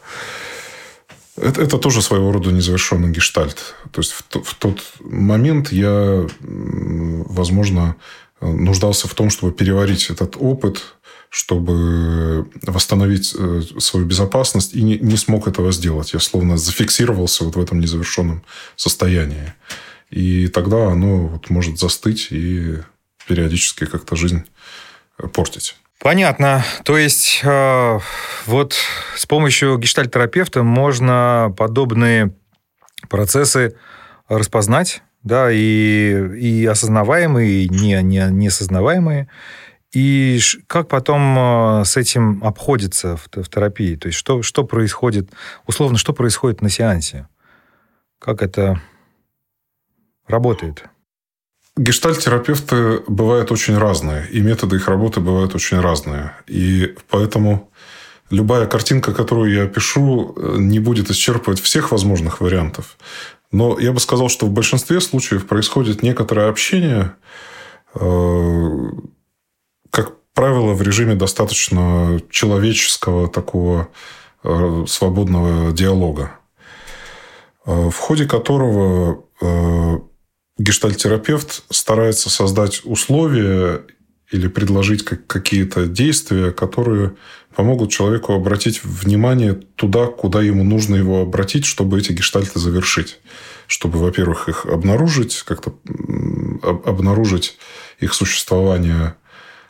Это, 1.35 1.61
это 1.61 1.77
тоже 1.77 2.01
своего 2.01 2.31
рода 2.31 2.51
незавершенный 2.51 3.11
гештальт. 3.11 3.75
То 3.91 4.01
есть, 4.01 4.11
в, 4.11 4.23
в 4.43 4.55
тот 4.55 4.81
момент 4.99 5.71
я, 5.71 6.27
возможно, 6.39 7.95
нуждался 8.41 9.07
в 9.07 9.13
том, 9.13 9.29
чтобы 9.29 9.51
переварить 9.51 10.09
этот 10.09 10.35
опыт, 10.37 10.95
чтобы 11.29 12.49
восстановить 12.63 13.35
э, 13.37 13.61
свою 13.77 14.05
безопасность, 14.05 14.73
и 14.73 14.81
не, 14.81 14.97
не 14.97 15.17
смог 15.17 15.47
этого 15.47 15.71
сделать. 15.71 16.13
Я 16.13 16.19
словно 16.19 16.57
зафиксировался 16.57 17.43
вот 17.43 17.55
в 17.55 17.61
этом 17.61 17.79
незавершенном 17.79 18.43
состоянии. 18.75 19.53
И 20.09 20.47
тогда 20.47 20.91
оно 20.91 21.27
вот 21.27 21.49
может 21.49 21.77
застыть 21.77 22.29
и 22.31 22.77
периодически 23.29 23.85
как-то 23.85 24.15
жизнь 24.15 24.43
э, 25.19 25.27
портить. 25.27 25.77
Понятно. 25.99 26.63
То 26.83 26.97
есть 26.97 27.41
э, 27.43 27.99
вот 28.47 28.75
с 29.15 29.25
помощью 29.27 29.77
гештальтерапевта 29.77 30.63
можно 30.63 31.53
подобные 31.55 32.33
процессы 33.07 33.75
распознать, 34.27 35.03
да, 35.21 35.51
и, 35.51 36.37
и 36.37 36.65
осознаваемые, 36.65 37.65
и 37.65 37.69
не, 37.69 38.01
не, 38.01 38.27
неосознаваемые. 38.31 39.29
И 39.91 40.39
как 40.65 40.87
потом 40.87 41.37
э, 41.37 41.85
с 41.85 41.97
этим 41.97 42.43
обходится 42.43 43.15
в, 43.15 43.27
в 43.31 43.47
терапии? 43.47 43.95
То 43.95 44.07
есть 44.07 44.17
что, 44.17 44.41
что 44.41 44.63
происходит, 44.63 45.29
условно, 45.67 45.99
что 45.99 46.13
происходит 46.13 46.61
на 46.61 46.69
сеансе? 46.69 47.27
Как 48.17 48.41
это 48.41 48.81
работает? 50.27 50.85
Гештальт-терапевты 51.79 53.03
бывают 53.07 53.53
очень 53.53 53.77
разные, 53.77 54.27
и 54.27 54.41
методы 54.41 54.75
их 54.75 54.89
работы 54.89 55.21
бывают 55.21 55.55
очень 55.55 55.79
разные. 55.79 56.33
И 56.45 56.93
поэтому 57.09 57.71
любая 58.29 58.65
картинка, 58.67 59.13
которую 59.13 59.53
я 59.53 59.65
пишу, 59.65 60.35
не 60.57 60.79
будет 60.79 61.09
исчерпывать 61.09 61.61
всех 61.61 61.91
возможных 61.91 62.41
вариантов. 62.41 62.97
Но 63.53 63.79
я 63.79 63.93
бы 63.93 64.01
сказал, 64.01 64.27
что 64.27 64.45
в 64.45 64.51
большинстве 64.51 64.99
случаев 64.99 65.47
происходит 65.47 66.03
некоторое 66.03 66.49
общение, 66.49 67.13
э, 67.95 68.89
как 69.89 70.15
правило, 70.33 70.73
в 70.73 70.81
режиме 70.81 71.15
достаточно 71.15 72.21
человеческого 72.29 73.29
такого 73.29 73.87
э, 74.43 74.83
свободного 74.85 75.71
диалога, 75.71 76.31
э, 77.65 77.89
в 77.89 77.95
ходе 77.95 78.25
которого 78.25 79.23
гештальтерапевт 80.59 81.63
старается 81.71 82.29
создать 82.29 82.81
условия 82.83 83.81
или 84.29 84.47
предложить 84.47 85.03
какие-то 85.03 85.87
действия, 85.87 86.51
которые 86.51 87.13
помогут 87.55 87.89
человеку 87.89 88.33
обратить 88.33 88.83
внимание 88.83 89.53
туда, 89.75 90.05
куда 90.05 90.41
ему 90.41 90.63
нужно 90.63 90.95
его 90.95 91.21
обратить, 91.21 91.65
чтобы 91.65 91.97
эти 91.97 92.11
гештальты 92.11 92.59
завершить. 92.59 93.19
Чтобы, 93.65 93.99
во-первых, 93.99 94.49
их 94.49 94.65
обнаружить, 94.65 95.43
как-то 95.45 95.73
обнаружить 96.61 97.57
их 97.99 98.13
существование 98.13 99.15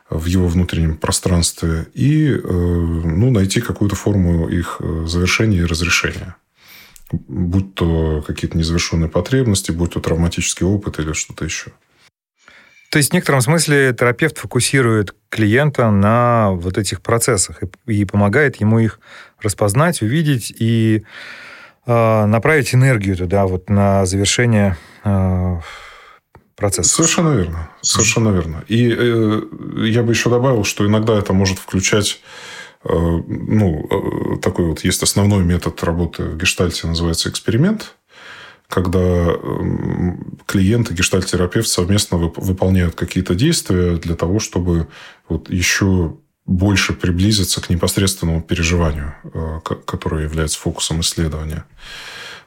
в 0.10 0.26
его 0.26 0.48
внутреннем 0.48 0.98
пространстве 0.98 1.88
и 1.94 2.30
э, 2.30 2.38
ну, 2.42 3.32
найти 3.32 3.62
какую-то 3.62 3.96
форму 3.96 4.50
их 4.50 4.78
э, 4.80 5.06
завершения 5.06 5.60
и 5.60 5.66
разрешения. 5.66 6.36
Будь 7.12 7.74
то 7.76 8.24
какие-то 8.26 8.58
незавершенные 8.58 9.10
потребности, 9.10 9.72
будь 9.72 9.94
то 9.94 10.00
травматический 10.00 10.66
опыт 10.66 11.00
или 11.00 11.14
что-то 11.14 11.46
еще. 11.46 11.72
То 12.92 12.98
есть 12.98 13.12
в 13.12 13.14
некотором 13.14 13.42
смысле 13.42 13.94
терапевт 13.94 14.40
фокусирует 14.40 15.16
клиента 15.30 15.92
на 15.92 16.52
вот 16.52 16.78
этих 16.78 17.02
процессах 17.02 17.62
и, 17.62 17.94
и 17.94 18.06
помогает 18.06 18.56
ему 18.58 18.80
их 18.80 19.00
распознать, 19.42 20.02
увидеть 20.02 20.52
и 20.58 21.04
э, 21.86 22.26
направить 22.26 22.74
энергию 22.74 23.16
туда, 23.16 23.46
вот 23.46 23.70
на 23.70 24.06
завершение 24.08 24.76
э, 25.04 25.60
процесса. 26.56 26.96
Совершенно 26.96 27.36
верно. 27.36 27.70
Совершенно 27.82 28.30
верно. 28.30 28.64
И 28.68 28.92
э, 28.92 29.42
я 29.86 30.02
бы 30.02 30.12
еще 30.12 30.30
добавил, 30.30 30.64
что 30.64 30.86
иногда 30.88 31.18
это 31.18 31.34
может 31.34 31.60
включать 31.60 32.22
ну, 32.84 33.88
э, 33.90 34.38
такой 34.42 34.66
вот 34.66 34.84
есть 34.84 35.04
основной 35.04 35.44
метод 35.44 35.84
работы 35.84 36.24
в 36.24 36.38
гештальте, 36.38 36.88
называется 36.88 37.30
эксперимент 37.30 37.96
когда 38.70 39.00
эм, 39.00 40.38
клиент 40.46 40.92
и 40.92 40.94
гештальтерапевт 40.94 41.68
совместно 41.68 42.18
выполняют 42.18 42.94
какие-то 42.94 43.34
действия 43.34 43.96
для 43.96 44.16
того, 44.16 44.40
чтобы 44.40 44.88
вот 45.28 45.50
еще 45.50 46.18
больше 46.46 46.94
приблизиться 46.94 47.62
к 47.62 47.70
непосредственному 47.70 48.42
переживанию, 48.42 49.16
э, 49.24 49.60
которое 49.86 50.24
является 50.24 50.60
фокусом 50.60 51.02
исследования. 51.02 51.66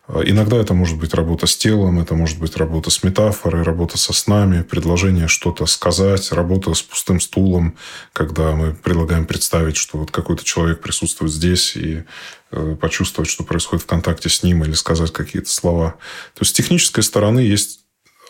А 0.08 0.20
иногда 0.24 0.56
это 0.56 0.74
может 0.74 0.98
быть 0.98 1.14
работа 1.14 1.46
с 1.46 1.56
телом, 1.56 2.00
это 2.00 2.14
может 2.14 2.38
быть 2.40 2.56
работа 2.56 2.90
с 2.90 3.04
метафорой, 3.04 3.62
работа 3.62 3.98
со 3.98 4.12
снами, 4.12 4.62
предложение 4.62 5.28
что-то 5.28 5.64
сказать, 5.66 6.32
работа 6.32 6.74
с 6.74 6.82
пустым 6.82 7.20
стулом, 7.20 7.76
когда 8.12 8.52
мы 8.52 8.74
предлагаем 8.74 9.26
представить, 9.26 9.76
что 9.76 9.98
вот 9.98 10.10
какой-то 10.10 10.44
человек 10.44 10.80
присутствует 10.80 11.32
здесь 11.32 11.76
и 11.76 12.02
э, 12.50 12.76
почувствовать, 12.80 13.30
что 13.30 13.44
происходит 13.44 13.84
в 13.84 13.88
контакте 13.88 14.28
с 14.28 14.42
ним 14.42 14.64
или 14.64 14.72
сказать 14.72 15.12
какие-то 15.12 15.50
слова. 15.50 15.92
То 16.34 16.40
есть 16.40 16.50
с 16.50 16.54
технической 16.54 17.04
стороны 17.04 17.38
есть 17.38 17.82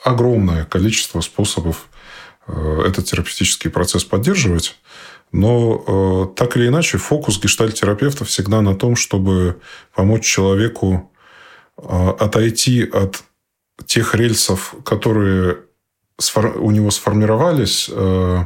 огромное 0.05 0.67
количество 0.67 1.23
способов 1.23 1.88
э, 2.49 2.83
этот 2.87 3.07
терапевтический 3.07 3.71
процесс 3.71 4.05
поддерживать. 4.05 4.76
Но 5.33 6.29
э, 6.35 6.37
так 6.37 6.59
или 6.59 6.69
иначе, 6.69 6.99
фокус 6.99 7.41
гештальтерапевта 7.41 8.26
всегда 8.26 8.61
на 8.61 8.76
том, 8.76 8.97
чтобы 8.97 9.59
помочь 9.95 10.25
человеку 10.25 11.09
отойти 11.87 12.85
от 12.85 13.23
тех 13.87 14.15
рельсов, 14.15 14.75
которые 14.85 15.59
у 16.57 16.71
него 16.71 16.91
сформировались 16.91 17.91
э, 17.93 18.45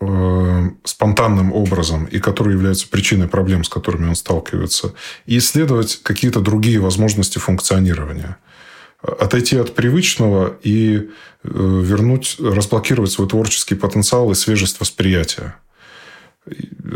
э, 0.00 0.70
спонтанным 0.84 1.52
образом 1.52 2.04
и 2.04 2.18
которые 2.18 2.54
являются 2.54 2.88
причиной 2.88 3.28
проблем, 3.28 3.64
с 3.64 3.68
которыми 3.68 4.08
он 4.08 4.14
сталкивается, 4.14 4.94
и 5.26 5.38
исследовать 5.38 6.00
какие-то 6.02 6.40
другие 6.40 6.78
возможности 6.78 7.38
функционирования. 7.38 8.38
Отойти 9.00 9.56
от 9.56 9.74
привычного 9.74 10.58
и 10.62 10.96
э, 10.96 11.02
вернуть, 11.42 12.36
разблокировать 12.38 13.10
свой 13.10 13.28
творческий 13.28 13.74
потенциал 13.74 14.30
и 14.30 14.34
свежесть 14.34 14.80
восприятия. 14.80 15.56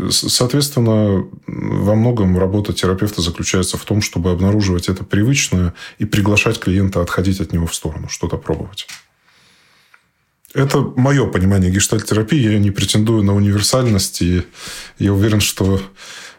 Соответственно, 0.09 1.25
во 1.47 1.95
многом 1.95 2.37
работа 2.37 2.73
терапевта 2.73 3.21
заключается 3.21 3.77
в 3.77 3.85
том, 3.85 4.01
чтобы 4.01 4.31
обнаруживать 4.31 4.89
это 4.89 5.03
привычное 5.03 5.73
и 5.99 6.05
приглашать 6.05 6.59
клиента 6.59 7.01
отходить 7.01 7.41
от 7.41 7.53
него 7.53 7.67
в 7.67 7.75
сторону, 7.75 8.09
что-то 8.09 8.37
пробовать. 8.37 8.87
Это 10.53 10.81
мое 10.95 11.25
понимание 11.25 11.71
гештальт-терапии. 11.71 12.51
Я 12.51 12.59
не 12.59 12.71
претендую 12.71 13.23
на 13.23 13.35
универсальность. 13.35 14.21
И 14.21 14.43
я 14.99 15.13
уверен, 15.13 15.39
что 15.39 15.81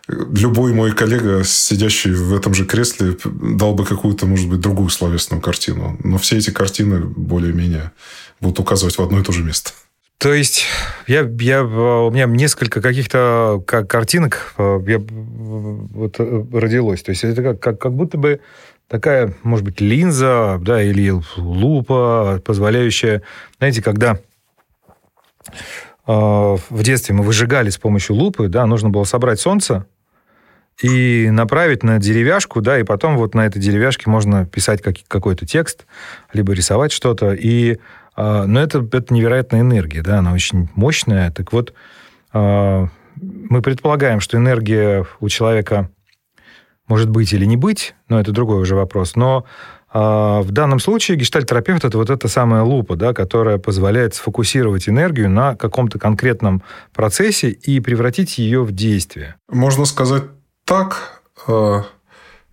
любой 0.09 0.72
мой 0.72 0.92
коллега, 0.92 1.42
сидящий 1.44 2.12
в 2.12 2.33
этом 2.33 2.55
же 2.55 2.64
кресле, 2.64 3.16
дал 3.24 3.74
бы 3.74 3.85
какую-то, 3.85 4.27
может 4.27 4.48
быть, 4.48 4.61
другую 4.61 4.88
словесную 4.90 5.42
картину. 5.42 5.98
Но 6.05 6.18
все 6.18 6.37
эти 6.37 6.50
картины 6.50 7.00
более-менее 7.00 7.92
будут 8.40 8.61
указывать 8.61 8.98
в 8.98 9.03
одно 9.03 9.20
и 9.20 9.24
то 9.24 9.33
же 9.33 9.42
место. 9.42 9.72
То 10.18 10.33
есть 10.33 10.64
я, 11.07 11.29
я, 11.38 11.64
у 11.64 12.11
меня 12.11 12.27
несколько 12.27 12.81
каких-то 12.81 13.62
как, 13.66 13.88
картинок 13.88 14.55
э, 14.57 14.81
я, 14.87 14.98
вот, 14.98 16.16
э, 16.18 16.44
родилось. 16.53 17.03
То 17.03 17.11
есть 17.11 17.24
это 17.24 17.42
как, 17.42 17.61
как, 17.61 17.79
как 17.79 17.92
будто 17.92 18.16
бы 18.16 18.40
такая, 18.88 19.35
может 19.42 19.64
быть, 19.64 19.81
линза 19.81 20.59
да, 20.62 20.83
или 20.83 21.12
лупа, 21.37 22.40
позволяющая, 22.44 23.22
знаете, 23.59 23.83
когда 23.83 24.18
э, 26.07 26.12
в 26.12 26.83
детстве 26.83 27.14
мы 27.14 27.22
выжигали 27.22 27.70
с 27.70 27.77
помощью 27.77 28.16
лупы, 28.16 28.48
да, 28.48 28.66
нужно 28.66 28.90
было 28.90 29.05
собрать 29.05 29.40
солнце 29.40 29.87
и 30.83 31.29
направить 31.31 31.83
на 31.83 31.98
деревяшку, 31.98 32.61
да, 32.61 32.79
и 32.79 32.83
потом 32.83 33.16
вот 33.16 33.35
на 33.35 33.46
этой 33.46 33.61
деревяшке 33.61 34.11
можно 34.11 34.46
писать 34.46 34.83
как, 34.83 34.96
какой-то 35.07 35.46
текст, 35.46 35.87
либо 36.33 36.53
рисовать 36.53 36.92
что-то, 36.92 37.33
и 37.33 37.79
но 38.16 38.61
это, 38.61 38.87
это 38.92 39.12
невероятная 39.12 39.61
энергия, 39.61 40.03
да, 40.03 40.18
она 40.18 40.33
очень 40.33 40.68
мощная. 40.74 41.31
Так 41.31 41.53
вот, 41.53 41.74
а, 42.33 42.88
мы 43.20 43.62
предполагаем, 43.62 44.20
что 44.20 44.37
энергия 44.37 45.07
у 45.20 45.29
человека 45.29 45.90
может 46.87 47.09
быть 47.09 47.33
или 47.33 47.44
не 47.44 47.57
быть, 47.57 47.94
но 48.09 48.20
это 48.20 48.33
другой 48.33 48.61
уже 48.61 48.74
вопрос. 48.74 49.16
Но 49.16 49.44
а, 49.92 50.42
в 50.42 50.50
данном 50.50 50.81
случае 50.81 51.16
гештальтерапевт 51.16 51.85
это 51.85 51.96
вот 51.96 52.11
эта 52.11 52.29
самая 52.29 52.62
лупа, 52.62 52.96
да, 52.96 53.14
которая 53.14 53.59
позволяет 53.59 54.14
сфокусировать 54.14 54.88
энергию 54.88 55.31
на 55.31 55.57
каком-то 55.57 55.98
конкретном 55.98 56.62
процессе 56.92 57.50
и 57.50 57.81
превратить 57.81 58.38
ее 58.38 58.62
в 58.62 58.72
действие. 58.72 59.37
Можно 59.48 59.87
сказать 59.87 60.24
так. 60.64 61.22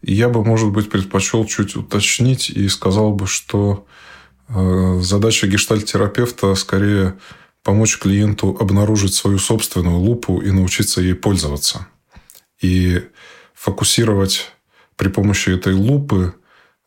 Я 0.04 0.30
бы, 0.30 0.43
может 0.43 0.71
быть, 0.71 0.89
предпочел 0.89 1.45
чуть 1.45 1.76
уточнить 1.76 2.50
и 2.50 2.67
сказал 2.67 3.13
бы, 3.13 3.28
что 3.28 3.86
Э, 3.86 4.20
задача 5.01 5.47
гештальт-терапевта 5.47 6.55
скорее 6.55 7.15
помочь 7.63 7.97
клиенту 7.97 8.57
обнаружить 8.59 9.13
свою 9.13 9.37
собственную 9.37 9.97
лупу 9.97 10.39
и 10.39 10.51
научиться 10.51 11.01
ей 11.01 11.15
пользоваться. 11.15 11.87
И 12.61 13.03
фокусировать 13.53 14.51
при 14.95 15.09
помощи 15.09 15.49
этой 15.49 15.73
лупы 15.73 16.33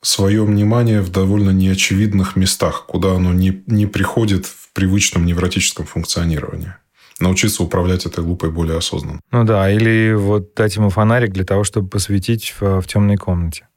свое 0.02 0.44
внимание 0.44 1.00
в 1.00 1.10
довольно 1.10 1.50
неочевидных 1.50 2.36
местах, 2.36 2.84
куда 2.86 3.14
оно 3.14 3.32
не, 3.32 3.62
не 3.66 3.86
приходит 3.86 4.46
в 4.46 4.72
привычном 4.72 5.24
невротическом 5.24 5.86
функционировании. 5.86 6.74
Научиться 7.20 7.62
управлять 7.62 8.06
этой 8.06 8.24
лупой 8.24 8.50
более 8.50 8.76
осознанно. 8.76 9.20
Ну 9.30 9.44
да, 9.44 9.70
или 9.70 10.12
вот 10.14 10.54
дать 10.54 10.76
ему 10.76 10.90
фонарик 10.90 11.30
для 11.30 11.44
того, 11.44 11.64
чтобы 11.64 11.88
посветить 11.88 12.54
в, 12.58 12.80
в 12.80 12.86
темной 12.86 13.16
комнате. 13.16 13.68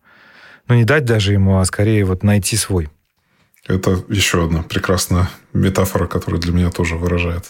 Ну 0.68 0.76
не 0.76 0.84
дать 0.84 1.06
даже 1.06 1.34
ему, 1.34 1.60
а 1.60 1.66
скорее 1.66 2.04
вот 2.04 2.24
найти 2.24 2.58
свой. 2.58 2.90
Это 3.68 4.02
еще 4.08 4.46
одна 4.46 4.64
прекрасная 4.64 5.30
метафора, 5.54 6.08
которая 6.08 6.40
для 6.40 6.54
меня 6.54 6.70
тоже 6.70 6.96
выражает 6.96 7.46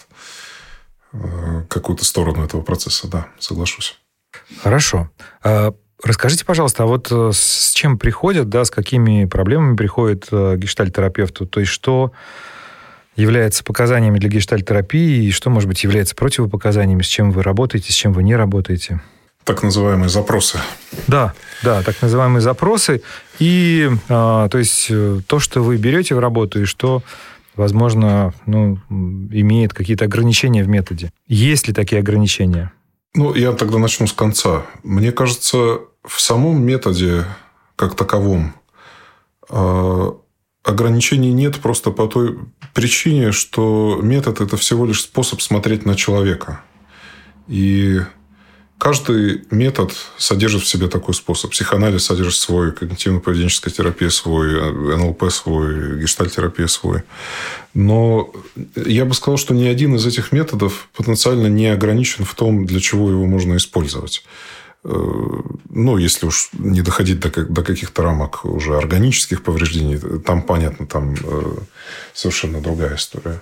э, 1.13 1.63
какую-то 1.69 2.05
сторону 2.05 2.43
этого 2.43 2.61
процесса. 2.61 3.07
Да, 3.07 3.27
соглашусь. 3.39 3.99
Хорошо. 4.61 5.09
А, 5.43 5.73
расскажите, 6.03 6.43
пожалуйста, 6.43 6.83
а 6.83 6.85
вот 6.87 7.11
э, 7.11 7.31
с 7.33 7.71
чем 7.73 7.99
приходят, 7.99 8.49
да, 8.49 8.65
с 8.65 8.71
какими 8.71 9.25
проблемами 9.25 9.75
приходит 9.75 10.27
э, 10.31 10.55
гештальтерапевту? 10.57 11.45
То 11.45 11.59
есть 11.59 11.71
что 11.71 12.11
является 13.15 13.63
показаниями 13.63 14.19
для 14.19 14.29
гештальтерапии 14.29 15.25
и 15.25 15.31
что, 15.31 15.49
может 15.49 15.67
быть, 15.67 15.83
является 15.83 16.15
противопоказаниями, 16.15 17.01
с 17.01 17.07
чем 17.07 17.31
вы 17.31 17.43
работаете, 17.43 17.91
с 17.91 17.95
чем 17.95 18.13
вы 18.13 18.23
не 18.23 18.35
работаете? 18.35 19.01
Так 19.47 19.63
называемые 19.63 20.09
запросы. 20.09 20.59
Да, 21.07 21.33
да, 21.63 21.81
так 21.81 22.01
называемые 22.01 22.41
запросы. 22.41 23.01
И 23.39 23.89
а, 24.09 24.49
то 24.49 24.57
есть 24.57 24.87
э, 24.89 25.21
то, 25.25 25.39
что 25.39 25.63
вы 25.63 25.77
берете 25.77 26.15
в 26.15 26.19
работу, 26.19 26.61
и 26.61 26.65
что, 26.65 27.01
возможно, 27.55 28.33
ну, 28.45 28.77
имеет 28.89 29.73
какие-то 29.73 30.03
ограничения 30.05 30.63
в 30.63 30.67
методе. 30.67 31.13
Есть 31.27 31.67
ли 31.69 31.73
такие 31.73 31.99
ограничения? 31.99 32.73
Ну, 33.15 33.33
я 33.33 33.53
тогда 33.53 33.77
начну 33.77 34.05
с 34.05 34.13
конца. 34.13 34.65
Мне 34.83 35.13
кажется, 35.13 35.79
в 36.03 36.19
самом 36.19 36.61
методе 36.61 37.23
как 37.77 37.95
таковом 37.95 38.53
э, 39.49 40.11
ограничений 40.63 41.31
нет 41.31 41.59
просто 41.61 41.91
по 41.91 42.07
той 42.07 42.37
причине, 42.73 43.31
что 43.31 43.99
метод– 44.03 44.41
это 44.41 44.57
всего 44.57 44.85
лишь 44.85 45.03
способ 45.03 45.41
смотреть 45.41 45.85
на 45.85 45.95
человека. 45.95 46.59
И 47.47 48.01
каждый 48.77 49.43
метод 49.51 49.93
содержит 50.17 50.63
в 50.63 50.67
себе 50.67 50.87
такой 50.87 51.13
способ. 51.13 51.51
Психоанализ 51.51 52.05
содержит 52.05 52.39
свой, 52.39 52.71
когнитивно-поведенческая 52.71 53.71
терапия 53.71 54.09
свой, 54.09 54.97
НЛП 54.97 55.31
свой, 55.31 55.99
гештальтерапия 56.01 56.67
свой. 56.67 57.03
Но 57.73 58.31
я 58.75 59.05
бы 59.05 59.13
сказал, 59.13 59.37
что 59.37 59.53
ни 59.53 59.65
один 59.65 59.95
из 59.95 60.05
этих 60.05 60.31
методов 60.31 60.89
потенциально 60.95 61.47
не 61.47 61.67
ограничен 61.67 62.25
в 62.25 62.33
том, 62.35 62.65
для 62.65 62.79
чего 62.79 63.09
его 63.09 63.25
можно 63.25 63.57
использовать. 63.57 64.23
Э, 64.83 64.89
ну, 65.69 65.97
если 65.97 66.25
уж 66.27 66.49
не 66.53 66.81
доходить 66.81 67.19
до, 67.19 67.29
до 67.29 67.63
каких-то 67.63 68.03
рамок 68.03 68.45
уже 68.45 68.77
органических 68.77 69.43
повреждений, 69.43 69.99
там, 70.19 70.41
понятно, 70.41 70.87
там 70.87 71.15
э, 71.23 71.57
совершенно 72.13 72.61
другая 72.61 72.95
история. 72.95 73.41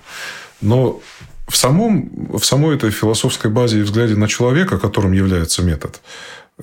Но 0.60 1.00
в, 1.46 1.56
самом, 1.56 2.36
в 2.36 2.44
самой 2.44 2.76
этой 2.76 2.90
философской 2.90 3.50
базе 3.50 3.80
и 3.80 3.82
взгляде 3.82 4.14
на 4.16 4.28
человека, 4.28 4.78
которым 4.78 5.12
является 5.12 5.62
метод, 5.62 6.00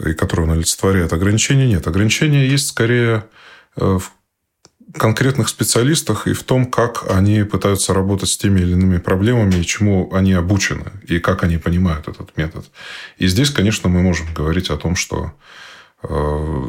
и 0.06 0.14
который 0.14 0.42
он 0.42 0.52
олицетворяет, 0.52 1.14
ограничений 1.14 1.68
нет. 1.68 1.88
Ограничения 1.88 2.48
есть 2.48 2.68
скорее 2.68 3.26
э, 3.76 4.00
в 4.00 4.12
конкретных 4.94 5.50
специалистах 5.50 6.28
и 6.28 6.34
в 6.34 6.44
том, 6.44 6.66
как 6.66 7.10
они 7.10 7.44
пытаются 7.44 7.94
работать 7.94 8.30
с 8.30 8.38
теми 8.38 8.62
или 8.62 8.74
иными 8.74 8.98
проблемами, 8.98 9.56
и 9.56 9.66
чему 9.66 10.14
они 10.14 10.34
обучены, 10.34 10.92
и 11.08 11.20
как 11.20 11.44
они 11.44 11.58
понимают 11.58 12.08
этот 12.08 12.36
метод. 12.38 12.66
И 13.18 13.28
здесь, 13.28 13.50
конечно, 13.50 13.90
мы 13.90 14.02
можем 14.02 14.34
говорить 14.34 14.70
о 14.70 14.78
том, 14.78 14.96
что 14.96 15.34
э, 16.04 16.66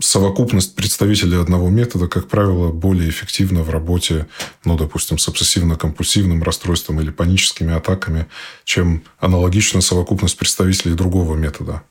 совокупность 0.00 0.74
представителей 0.74 1.38
одного 1.38 1.68
метода, 1.68 2.08
как 2.08 2.28
правило, 2.28 2.72
более 2.72 3.08
эффективна 3.08 3.62
в 3.62 3.70
работе, 3.70 4.26
ну, 4.64 4.76
допустим, 4.76 5.18
с 5.18 5.28
обсессивно-компульсивным 5.28 6.42
расстройством 6.42 7.00
или 7.00 7.10
паническими 7.10 7.74
атаками, 7.74 8.26
чем 8.64 9.02
аналогичная 9.18 9.82
совокупность 9.82 10.38
представителей 10.38 10.94
другого 10.94 11.36
метода. 11.36 11.82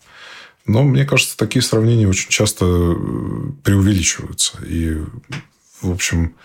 Но, 0.66 0.84
мне 0.84 1.06
кажется, 1.06 1.38
такие 1.38 1.62
сравнения 1.62 2.08
очень 2.08 2.30
часто 2.30 2.66
э, 2.66 2.96
преувеличиваются. 3.64 4.58
И, 4.66 4.98
в 5.82 5.92
общем, 5.92 6.36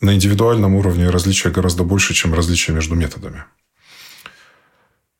на 0.00 0.14
индивидуальном 0.14 0.74
уровне 0.74 1.08
различия 1.10 1.50
гораздо 1.50 1.84
больше, 1.84 2.14
чем 2.14 2.34
различия 2.34 2.72
между 2.72 2.94
методами. 2.94 3.44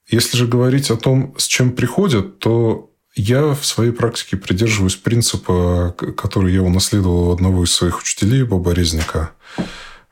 Если 0.09 0.37
же 0.37 0.47
говорить 0.47 0.91
о 0.91 0.97
том, 0.97 1.35
с 1.39 1.47
чем 1.47 1.73
приходят, 1.73 2.39
то 2.39 2.92
я 3.15 3.55
в 3.55 3.65
своей 3.65 3.93
практике 3.93 4.37
придерживаюсь 4.37 4.97
принципа, 4.97 5.95
который 6.17 6.53
я 6.53 6.63
унаследовал 6.63 7.33
одного 7.33 7.65
из 7.65 7.73
своих 7.73 8.01
учителей, 8.01 8.43
Боба 8.43 8.73
Резника. 8.73 9.33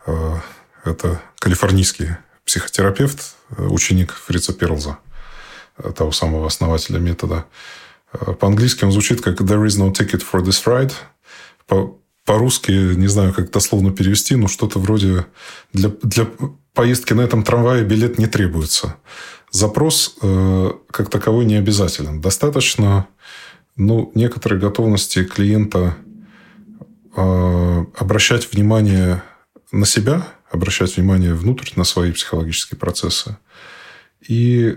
Э, 0.06 0.36
это 0.84 1.20
калифорнийский 1.38 2.16
психотерапевт, 2.44 3.36
э, 3.56 3.66
ученик 3.66 4.12
Фрица 4.12 4.52
Перлза, 4.52 4.98
э, 5.78 5.92
того 5.92 6.12
самого 6.12 6.46
основателя 6.46 6.98
метода. 6.98 7.46
По-английски 8.40 8.84
он 8.84 8.92
звучит 8.92 9.20
как 9.20 9.40
«There 9.40 9.64
is 9.64 9.78
no 9.78 9.92
ticket 9.92 10.22
for 10.30 10.42
this 10.42 10.64
ride». 10.66 10.92
По- 11.66 11.96
по-русски, 12.24 12.70
не 12.70 13.06
знаю, 13.06 13.32
как 13.32 13.50
дословно 13.50 13.92
перевести, 13.92 14.36
но 14.36 14.48
что-то 14.48 14.78
вроде 14.78 15.26
для, 15.72 15.90
для 16.02 16.26
поездки 16.74 17.12
на 17.12 17.22
этом 17.22 17.44
трамвае 17.44 17.84
билет 17.84 18.18
не 18.18 18.26
требуется 18.26 18.96
запрос 19.50 20.16
э, 20.22 20.72
как 20.90 21.10
таковой 21.10 21.44
не 21.44 21.56
обязателен. 21.56 22.20
Достаточно 22.20 23.06
ну, 23.76 24.10
некоторой 24.14 24.58
готовности 24.58 25.24
клиента 25.24 25.96
э, 27.16 27.84
обращать 27.96 28.52
внимание 28.52 29.22
на 29.72 29.86
себя, 29.86 30.26
обращать 30.50 30.96
внимание 30.96 31.34
внутрь 31.34 31.70
на 31.76 31.84
свои 31.84 32.12
психологические 32.12 32.78
процессы 32.78 33.38
и 34.26 34.76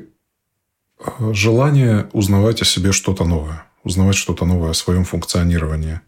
э, 1.00 1.34
желание 1.34 2.10
узнавать 2.14 2.62
о 2.62 2.66
себе 2.66 2.92
что-то 2.92 3.26
новое, 3.26 3.66
узнавать 3.84 4.16
что-то 4.16 4.46
новое 4.46 4.72
о 4.72 4.76
своем 4.76 5.06
функционировании, 5.06 6.02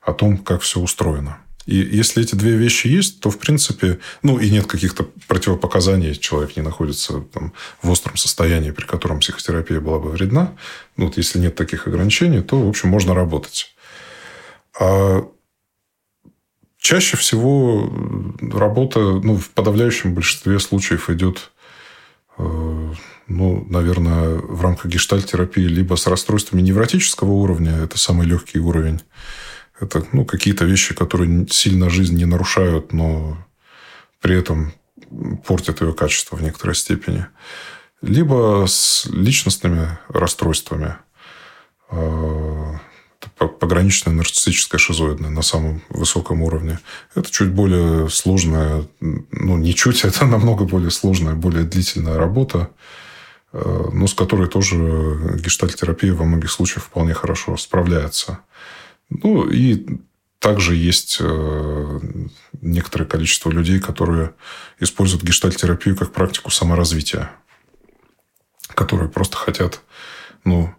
о 0.00 0.12
том, 0.12 0.38
как 0.38 0.62
все 0.62 0.80
устроено. 0.80 1.38
И 1.66 1.76
если 1.76 2.22
эти 2.22 2.34
две 2.34 2.52
вещи 2.52 2.86
есть, 2.86 3.20
то, 3.20 3.30
в 3.30 3.38
принципе, 3.38 3.98
ну, 4.22 4.38
и 4.38 4.50
нет 4.50 4.66
каких-то 4.66 5.08
противопоказаний, 5.26 6.14
человек 6.14 6.56
не 6.56 6.62
находится 6.62 7.20
там, 7.20 7.52
в 7.82 7.90
остром 7.90 8.16
состоянии, 8.16 8.70
при 8.70 8.86
котором 8.86 9.18
психотерапия 9.18 9.80
была 9.80 9.98
бы 9.98 10.10
вредна, 10.10 10.56
ну, 10.96 11.06
вот 11.06 11.16
если 11.16 11.40
нет 11.40 11.56
таких 11.56 11.88
ограничений, 11.88 12.40
то, 12.40 12.60
в 12.60 12.68
общем, 12.68 12.88
можно 12.88 13.14
работать. 13.14 13.74
А 14.78 15.28
чаще 16.78 17.16
всего 17.16 17.92
работа, 18.40 19.00
ну, 19.00 19.36
в 19.36 19.50
подавляющем 19.50 20.14
большинстве 20.14 20.60
случаев 20.60 21.10
идет 21.10 21.50
э, 22.38 22.94
ну, 23.28 23.66
наверное, 23.68 24.36
в 24.36 24.62
рамках 24.62 24.86
гештальтерапии 24.86 25.64
либо 25.64 25.96
с 25.96 26.06
расстройствами 26.06 26.62
невротического 26.62 27.32
уровня, 27.32 27.72
это 27.72 27.98
самый 27.98 28.26
легкий 28.26 28.60
уровень, 28.60 29.00
это 29.80 30.04
ну, 30.12 30.24
какие-то 30.24 30.64
вещи, 30.64 30.94
которые 30.94 31.46
сильно 31.50 31.90
жизнь 31.90 32.16
не 32.16 32.24
нарушают, 32.24 32.92
но 32.92 33.36
при 34.20 34.38
этом 34.38 34.72
портят 35.46 35.80
ее 35.80 35.92
качество 35.92 36.36
в 36.36 36.42
некоторой 36.42 36.74
степени. 36.74 37.26
Либо 38.02 38.64
с 38.66 39.06
личностными 39.06 39.98
расстройствами. 40.08 40.96
А, 41.90 42.80
пограничная 43.36 44.14
нарциссическая 44.14 44.78
шизоидная 44.78 45.30
на 45.30 45.42
самом 45.42 45.82
высоком 45.88 46.42
уровне. 46.42 46.78
Это 47.14 47.30
чуть 47.30 47.50
более 47.50 48.08
сложная, 48.08 48.86
ну, 49.00 49.56
не 49.56 49.74
чуть, 49.74 50.04
это 50.04 50.24
намного 50.24 50.64
более 50.64 50.90
сложная, 50.90 51.34
более 51.34 51.64
длительная 51.64 52.18
работа, 52.18 52.70
а, 53.52 53.90
но 53.92 54.06
с 54.06 54.14
которой 54.14 54.48
тоже 54.48 55.38
гештальтерапия 55.38 56.14
во 56.14 56.24
многих 56.24 56.50
случаях 56.50 56.84
вполне 56.84 57.14
хорошо 57.14 57.56
справляется. 57.56 58.40
Ну, 59.08 59.48
и 59.48 60.00
также 60.38 60.74
есть 60.76 61.18
э, 61.20 62.00
некоторое 62.60 63.04
количество 63.06 63.50
людей, 63.50 63.80
которые 63.80 64.34
используют 64.78 65.24
гештальтерапию 65.24 65.96
как 65.96 66.12
практику 66.12 66.50
саморазвития, 66.50 67.30
которые 68.74 69.08
просто 69.08 69.36
хотят 69.36 69.80
ну, 70.44 70.74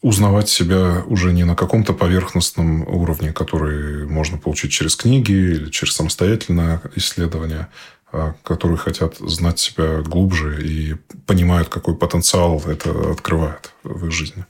узнавать 0.00 0.48
себя 0.48 1.02
уже 1.06 1.32
не 1.32 1.44
на 1.44 1.56
каком-то 1.56 1.92
поверхностном 1.94 2.82
уровне, 2.86 3.32
который 3.32 4.06
можно 4.06 4.38
получить 4.38 4.70
через 4.70 4.96
книги 4.96 5.32
или 5.32 5.70
через 5.70 5.94
самостоятельное 5.94 6.82
исследование, 6.94 7.68
а 8.12 8.34
которые 8.42 8.76
хотят 8.76 9.16
знать 9.18 9.58
себя 9.58 10.02
глубже 10.02 10.64
и 10.64 10.94
понимают, 11.26 11.68
какой 11.68 11.96
потенциал 11.96 12.62
это 12.66 13.12
открывает 13.12 13.72
в 13.82 14.06
их 14.06 14.12
жизни. 14.12 14.44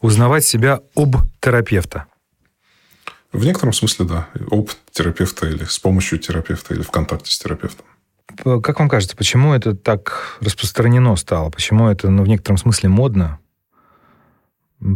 Узнавать 0.00 0.44
себя 0.44 0.80
об 0.94 1.16
терапевта. 1.40 2.06
В 3.34 3.44
некотором 3.44 3.72
смысле, 3.72 4.06
да. 4.06 4.28
Опыт 4.48 4.78
терапевта 4.92 5.48
или 5.48 5.64
с 5.64 5.80
помощью 5.80 6.20
терапевта 6.20 6.72
или 6.72 6.82
в 6.82 6.90
контакте 6.92 7.32
с 7.32 7.38
терапевтом. 7.38 7.84
Как 8.62 8.78
вам 8.78 8.88
кажется, 8.88 9.16
почему 9.16 9.52
это 9.52 9.74
так 9.74 10.38
распространено 10.40 11.16
стало? 11.16 11.50
Почему 11.50 11.88
это 11.88 12.10
ну, 12.10 12.22
в 12.22 12.28
некотором 12.28 12.58
смысле 12.58 12.90
модно? 12.90 13.40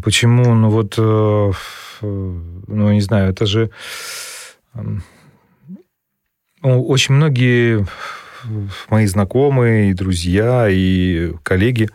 Почему, 0.04 0.54
ну 0.54 0.70
вот, 0.70 0.94
э, 0.98 1.52
ну 2.00 2.92
не 2.92 3.00
знаю, 3.00 3.30
это 3.30 3.44
же 3.44 3.70
ну, 4.74 5.02
очень 6.62 7.16
многие 7.16 7.86
мои 8.88 9.06
знакомые, 9.06 9.90
и 9.90 9.94
друзья, 9.94 10.68
и 10.70 11.32
коллеги, 11.42 11.88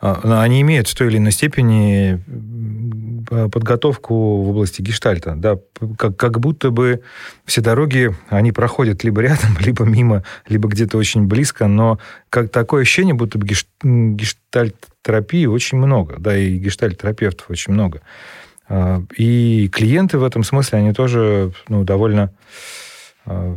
а, 0.00 0.42
они 0.42 0.62
имеют 0.62 0.88
в 0.88 0.94
той 0.94 1.08
или 1.08 1.18
иной 1.18 1.32
степени 1.32 2.22
подготовку 3.24 4.42
в 4.42 4.50
области 4.50 4.82
гештальта. 4.82 5.34
Да, 5.36 5.58
как, 5.96 6.16
как 6.16 6.40
будто 6.40 6.70
бы 6.70 7.02
все 7.44 7.60
дороги, 7.60 8.14
они 8.28 8.52
проходят 8.52 9.04
либо 9.04 9.20
рядом, 9.22 9.56
либо 9.60 9.84
мимо, 9.84 10.24
либо 10.48 10.68
где-то 10.68 10.98
очень 10.98 11.26
близко, 11.26 11.66
но 11.66 11.98
как 12.30 12.50
такое 12.50 12.82
ощущение, 12.82 13.14
будто 13.14 13.38
бы 13.38 13.46
гештальт-терапии 13.82 15.46
очень 15.46 15.78
много, 15.78 16.16
да, 16.18 16.36
и 16.36 16.58
гештальт-терапевтов 16.58 17.50
очень 17.50 17.72
много. 17.72 18.02
А, 18.68 19.02
и 19.16 19.68
клиенты 19.72 20.18
в 20.18 20.24
этом 20.24 20.44
смысле, 20.44 20.78
они 20.78 20.92
тоже 20.92 21.52
ну, 21.68 21.84
довольно 21.84 22.32
а, 23.24 23.56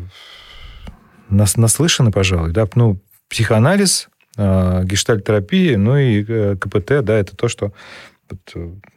нас, 1.30 1.58
наслышаны, 1.58 2.12
пожалуй. 2.12 2.52
Да? 2.52 2.68
Ну, 2.76 3.00
психоанализ, 3.30 4.10
а, 4.38 4.84
гештальт-терапия, 4.84 5.78
ну 5.78 5.98
и 5.98 6.24
э, 6.28 6.56
КПТ, 6.60 7.04
да, 7.04 7.18
это 7.18 7.36
то, 7.36 7.48
что 7.48 7.74
Э, 7.74 8.11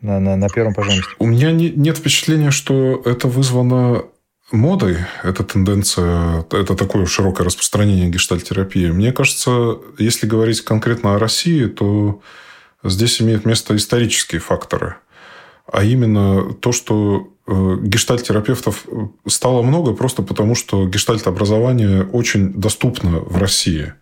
на, 0.00 0.20
на, 0.20 0.36
на 0.36 0.48
первом, 0.48 0.74
пожалуйста. 0.74 1.10
У 1.18 1.26
меня 1.26 1.52
не, 1.52 1.70
нет 1.70 1.98
впечатления, 1.98 2.50
что 2.50 3.02
это 3.04 3.28
вызвано 3.28 4.04
модой, 4.52 4.98
эта 5.22 5.42
тенденция, 5.44 6.44
это 6.50 6.74
такое 6.74 7.06
широкое 7.06 7.46
распространение 7.46 8.08
гештальтерапии. 8.08 8.90
Мне 8.90 9.12
кажется, 9.12 9.78
если 9.98 10.26
говорить 10.26 10.60
конкретно 10.62 11.14
о 11.14 11.18
России, 11.18 11.66
то 11.66 12.20
здесь 12.82 13.20
имеют 13.20 13.44
место 13.44 13.74
исторические 13.76 14.40
факторы. 14.40 14.96
А 15.70 15.82
именно 15.82 16.52
то, 16.52 16.72
что 16.72 17.32
э, 17.46 17.76
гештальтерапевтов 17.82 18.84
стало 19.26 19.62
много 19.62 19.94
просто 19.94 20.22
потому, 20.22 20.54
что 20.54 20.86
гештальт-образование 20.86 22.04
очень 22.04 22.52
доступно 22.52 23.18
в 23.20 23.38
России. 23.38 23.94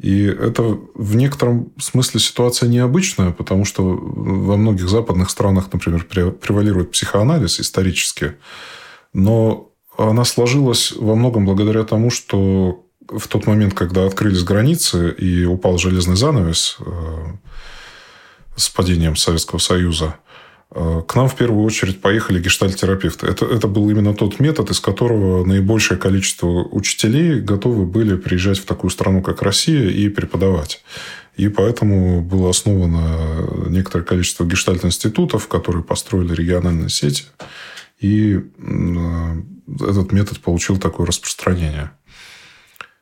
И 0.00 0.24
это 0.24 0.78
в 0.94 1.14
некотором 1.14 1.72
смысле 1.78 2.20
ситуация 2.20 2.70
необычная, 2.70 3.32
потому 3.32 3.66
что 3.66 3.84
во 3.84 4.56
многих 4.56 4.88
западных 4.88 5.28
странах, 5.28 5.68
например, 5.72 6.04
превалирует 6.04 6.92
психоанализ 6.92 7.60
исторически. 7.60 8.36
Но 9.12 9.72
она 9.98 10.24
сложилась 10.24 10.92
во 10.92 11.14
многом 11.14 11.44
благодаря 11.44 11.84
тому, 11.84 12.10
что 12.10 12.86
в 13.08 13.28
тот 13.28 13.46
момент, 13.46 13.74
когда 13.74 14.06
открылись 14.06 14.42
границы 14.42 15.12
и 15.12 15.44
упал 15.44 15.76
железный 15.76 16.16
занавес 16.16 16.78
э, 16.78 16.92
с 18.56 18.70
падением 18.70 19.16
Советского 19.16 19.58
Союза, 19.58 20.16
к 20.72 21.14
нам 21.16 21.28
в 21.28 21.34
первую 21.34 21.64
очередь 21.64 22.00
поехали 22.00 22.40
гештальтерапевты. 22.40 23.26
Это, 23.26 23.44
это 23.44 23.66
был 23.66 23.90
именно 23.90 24.14
тот 24.14 24.38
метод, 24.38 24.70
из 24.70 24.78
которого 24.78 25.44
наибольшее 25.44 25.98
количество 25.98 26.46
учителей 26.46 27.40
готовы 27.40 27.86
были 27.86 28.16
приезжать 28.16 28.58
в 28.58 28.64
такую 28.66 28.90
страну, 28.90 29.20
как 29.20 29.42
Россия, 29.42 29.90
и 29.90 30.08
преподавать. 30.08 30.84
И 31.36 31.48
поэтому 31.48 32.22
было 32.22 32.50
основано 32.50 33.68
некоторое 33.68 34.04
количество 34.04 34.44
гештальт-институтов, 34.44 35.48
которые 35.48 35.82
построили 35.82 36.34
региональные 36.34 36.88
сети. 36.88 37.24
И 37.98 38.34
э, 38.36 39.42
этот 39.80 40.12
метод 40.12 40.40
получил 40.40 40.78
такое 40.78 41.06
распространение. 41.06 41.90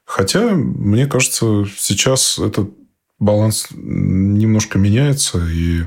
Хотя, 0.05 0.55
мне 0.55 1.07
кажется, 1.07 1.67
сейчас 1.77 2.39
этот 2.39 2.71
баланс 3.19 3.69
немножко 3.73 4.79
меняется, 4.79 5.47
и 5.47 5.83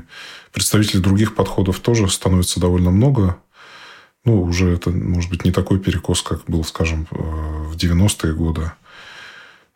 представителей 0.52 1.00
других 1.00 1.34
подходов 1.34 1.80
тоже 1.80 2.08
становится 2.08 2.60
довольно 2.60 2.90
много. 2.90 3.36
Ну, 4.24 4.42
уже 4.42 4.72
это, 4.72 4.90
может 4.90 5.30
быть, 5.30 5.44
не 5.44 5.50
такой 5.50 5.80
перекос, 5.80 6.22
как 6.22 6.44
был, 6.46 6.64
скажем, 6.64 7.08
э, 7.10 7.16
в 7.16 7.76
90-е 7.76 8.34
годы. 8.34 8.72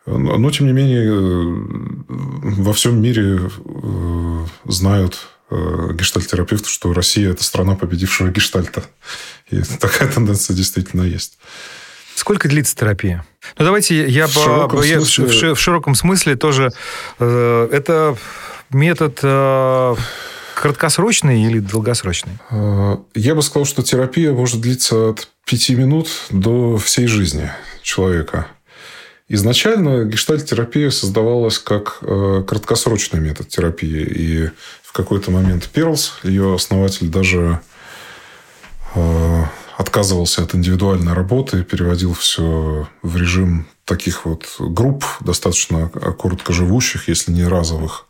Но, 0.06 0.50
тем 0.52 0.66
не 0.66 0.72
менее, 0.72 1.04
э, 1.04 2.62
во 2.62 2.72
всем 2.72 3.00
мире 3.00 3.40
э, 3.64 4.46
знают 4.64 5.28
гештальтерапевты, 5.48 6.68
что 6.68 6.92
Россия– 6.92 7.30
это 7.32 7.44
страна 7.44 7.76
победившего 7.76 8.30
гештальта. 8.30 8.82
И 9.48 9.60
такая 9.80 10.10
тенденция 10.10 10.56
действительно 10.56 11.02
есть. 11.02 11.38
Сколько 12.16 12.48
длится 12.48 12.74
терапия? 12.74 13.26
Ну, 13.58 13.64
давайте 13.66 14.08
я, 14.08 14.26
в, 14.26 14.68
по, 14.68 14.82
я 14.82 15.00
смысле... 15.02 15.52
в, 15.52 15.56
в 15.56 15.60
широком 15.60 15.94
смысле 15.94 16.34
тоже... 16.34 16.72
Э, 17.18 17.68
это 17.70 18.16
метод 18.70 19.20
э, 19.22 19.94
краткосрочный 20.56 21.42
или 21.42 21.60
долгосрочный? 21.60 22.38
Э, 22.50 22.96
я 23.14 23.34
бы 23.34 23.42
сказал, 23.42 23.66
что 23.66 23.82
терапия 23.82 24.32
может 24.32 24.60
длиться 24.60 25.10
от 25.10 25.28
пяти 25.44 25.74
минут 25.74 26.08
до 26.30 26.78
всей 26.78 27.06
жизни 27.06 27.52
человека. 27.82 28.46
Изначально 29.28 30.04
гештальт-терапия 30.04 30.90
создавалась 30.90 31.58
как 31.58 31.98
э, 32.00 32.42
краткосрочный 32.46 33.20
метод 33.20 33.48
терапии. 33.48 34.02
И 34.02 34.50
в 34.82 34.92
какой-то 34.92 35.30
момент 35.30 35.68
Перлс, 35.68 36.14
ее 36.22 36.54
основатель, 36.54 37.08
даже 37.08 37.60
э, 38.94 39.42
отказывался 39.76 40.42
от 40.42 40.54
индивидуальной 40.54 41.12
работы, 41.12 41.64
переводил 41.64 42.14
все 42.14 42.88
в 43.02 43.16
режим 43.16 43.66
таких 43.84 44.24
вот 44.24 44.46
групп, 44.58 45.04
достаточно 45.20 45.88
коротко 45.88 46.54
живущих, 46.54 47.08
если 47.08 47.30
не 47.30 47.44
разовых, 47.46 48.06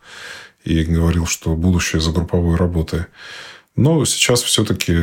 и 0.67 0.85
говорил, 0.85 1.27
что 1.27 1.55
будущее 1.55 2.01
за 2.01 2.13
групповой 2.13 2.57
работой. 2.57 3.07
Но 3.77 4.05
сейчас 4.05 4.43
все-таки 4.43 4.95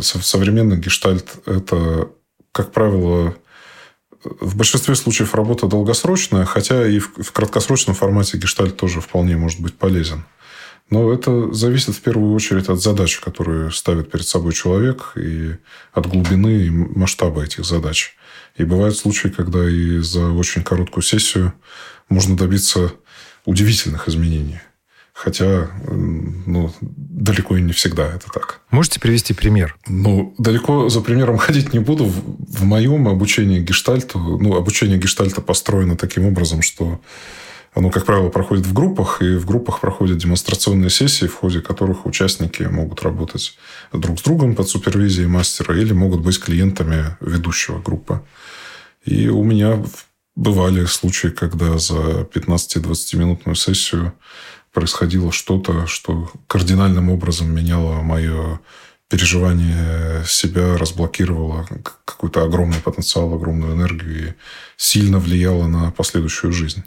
современный 0.00 0.76
гештальт– 0.76 1.36
это, 1.46 2.10
как 2.52 2.72
правило, 2.72 3.36
в 4.22 4.56
большинстве 4.56 4.94
случаев 4.94 5.34
работа 5.34 5.66
долгосрочная, 5.66 6.44
хотя 6.44 6.86
и 6.86 6.98
в 6.98 7.32
краткосрочном 7.32 7.94
формате 7.94 8.38
гештальт 8.38 8.76
тоже 8.76 9.00
вполне 9.00 9.36
может 9.36 9.60
быть 9.60 9.74
полезен. 9.74 10.24
Но 10.90 11.12
это 11.12 11.52
зависит 11.52 11.94
в 11.94 12.00
первую 12.00 12.34
очередь 12.34 12.68
от 12.68 12.82
задач, 12.82 13.18
которые 13.18 13.70
ставит 13.70 14.10
перед 14.10 14.26
собой 14.26 14.52
человек, 14.52 15.12
и 15.16 15.56
от 15.92 16.06
глубины 16.06 16.66
и 16.66 16.70
масштаба 16.70 17.44
этих 17.44 17.64
задач. 17.64 18.16
И 18.56 18.64
бывают 18.64 18.96
случаи, 18.96 19.28
когда 19.28 19.68
и 19.68 19.98
за 19.98 20.30
очень 20.30 20.62
короткую 20.62 21.02
сессию 21.02 21.54
можно 22.08 22.36
добиться 22.36 22.92
удивительных 23.44 24.08
изменений. 24.08 24.60
Хотя, 25.14 25.70
ну, 25.86 26.72
далеко 26.80 27.56
и 27.56 27.62
не 27.62 27.72
всегда 27.72 28.08
это 28.08 28.26
так. 28.32 28.60
Можете 28.70 28.98
привести 28.98 29.32
пример? 29.32 29.76
Ну, 29.86 30.34
далеко 30.38 30.88
за 30.88 31.00
примером 31.00 31.38
ходить 31.38 31.72
не 31.72 31.78
буду. 31.78 32.04
В 32.06 32.64
моем 32.64 33.06
обучении 33.06 33.60
гештальту, 33.60 34.18
ну, 34.18 34.56
обучение 34.56 34.98
гештальта 34.98 35.40
построено 35.40 35.96
таким 35.96 36.26
образом, 36.26 36.62
что 36.62 37.00
оно, 37.74 37.90
как 37.90 38.06
правило, 38.06 38.28
проходит 38.28 38.66
в 38.66 38.72
группах, 38.72 39.22
и 39.22 39.36
в 39.36 39.46
группах 39.46 39.80
проходят 39.80 40.18
демонстрационные 40.18 40.90
сессии, 40.90 41.26
в 41.26 41.34
ходе 41.34 41.60
которых 41.60 42.06
участники 42.06 42.64
могут 42.64 43.02
работать 43.02 43.56
друг 43.92 44.18
с 44.18 44.22
другом 44.22 44.56
под 44.56 44.68
супервизией 44.68 45.28
мастера 45.28 45.76
или 45.76 45.92
могут 45.92 46.20
быть 46.22 46.40
клиентами 46.40 47.16
ведущего 47.20 47.80
группы. 47.80 48.20
И 49.04 49.28
у 49.28 49.44
меня 49.44 49.84
бывали 50.36 50.84
случаи, 50.86 51.28
когда 51.28 51.78
за 51.78 52.28
15-20-минутную 52.32 53.54
сессию 53.54 54.12
происходило 54.74 55.32
что-то, 55.32 55.86
что 55.86 56.30
кардинальным 56.48 57.08
образом 57.08 57.54
меняло 57.54 58.02
мое 58.02 58.60
переживание 59.08 60.24
себя, 60.26 60.76
разблокировало 60.76 61.66
какой-то 62.04 62.42
огромный 62.42 62.80
потенциал, 62.80 63.32
огромную 63.32 63.74
энергию 63.74 64.28
и 64.28 64.34
сильно 64.76 65.18
влияло 65.18 65.68
на 65.68 65.92
последующую 65.92 66.52
жизнь. 66.52 66.82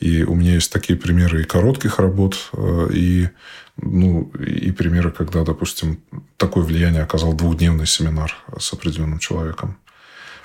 И 0.00 0.24
у 0.24 0.34
меня 0.34 0.54
есть 0.54 0.72
такие 0.72 0.98
примеры 0.98 1.42
и 1.42 1.44
коротких 1.44 2.00
работ, 2.00 2.50
э, 2.52 2.88
и, 2.92 3.28
ну, 3.76 4.32
и 4.40 4.72
примеры, 4.72 5.12
когда, 5.12 5.44
допустим, 5.44 6.02
такое 6.36 6.64
влияние 6.64 7.02
оказал 7.02 7.32
двухдневный 7.32 7.86
семинар 7.86 8.34
с 8.58 8.72
определенным 8.72 9.20
человеком. 9.20 9.78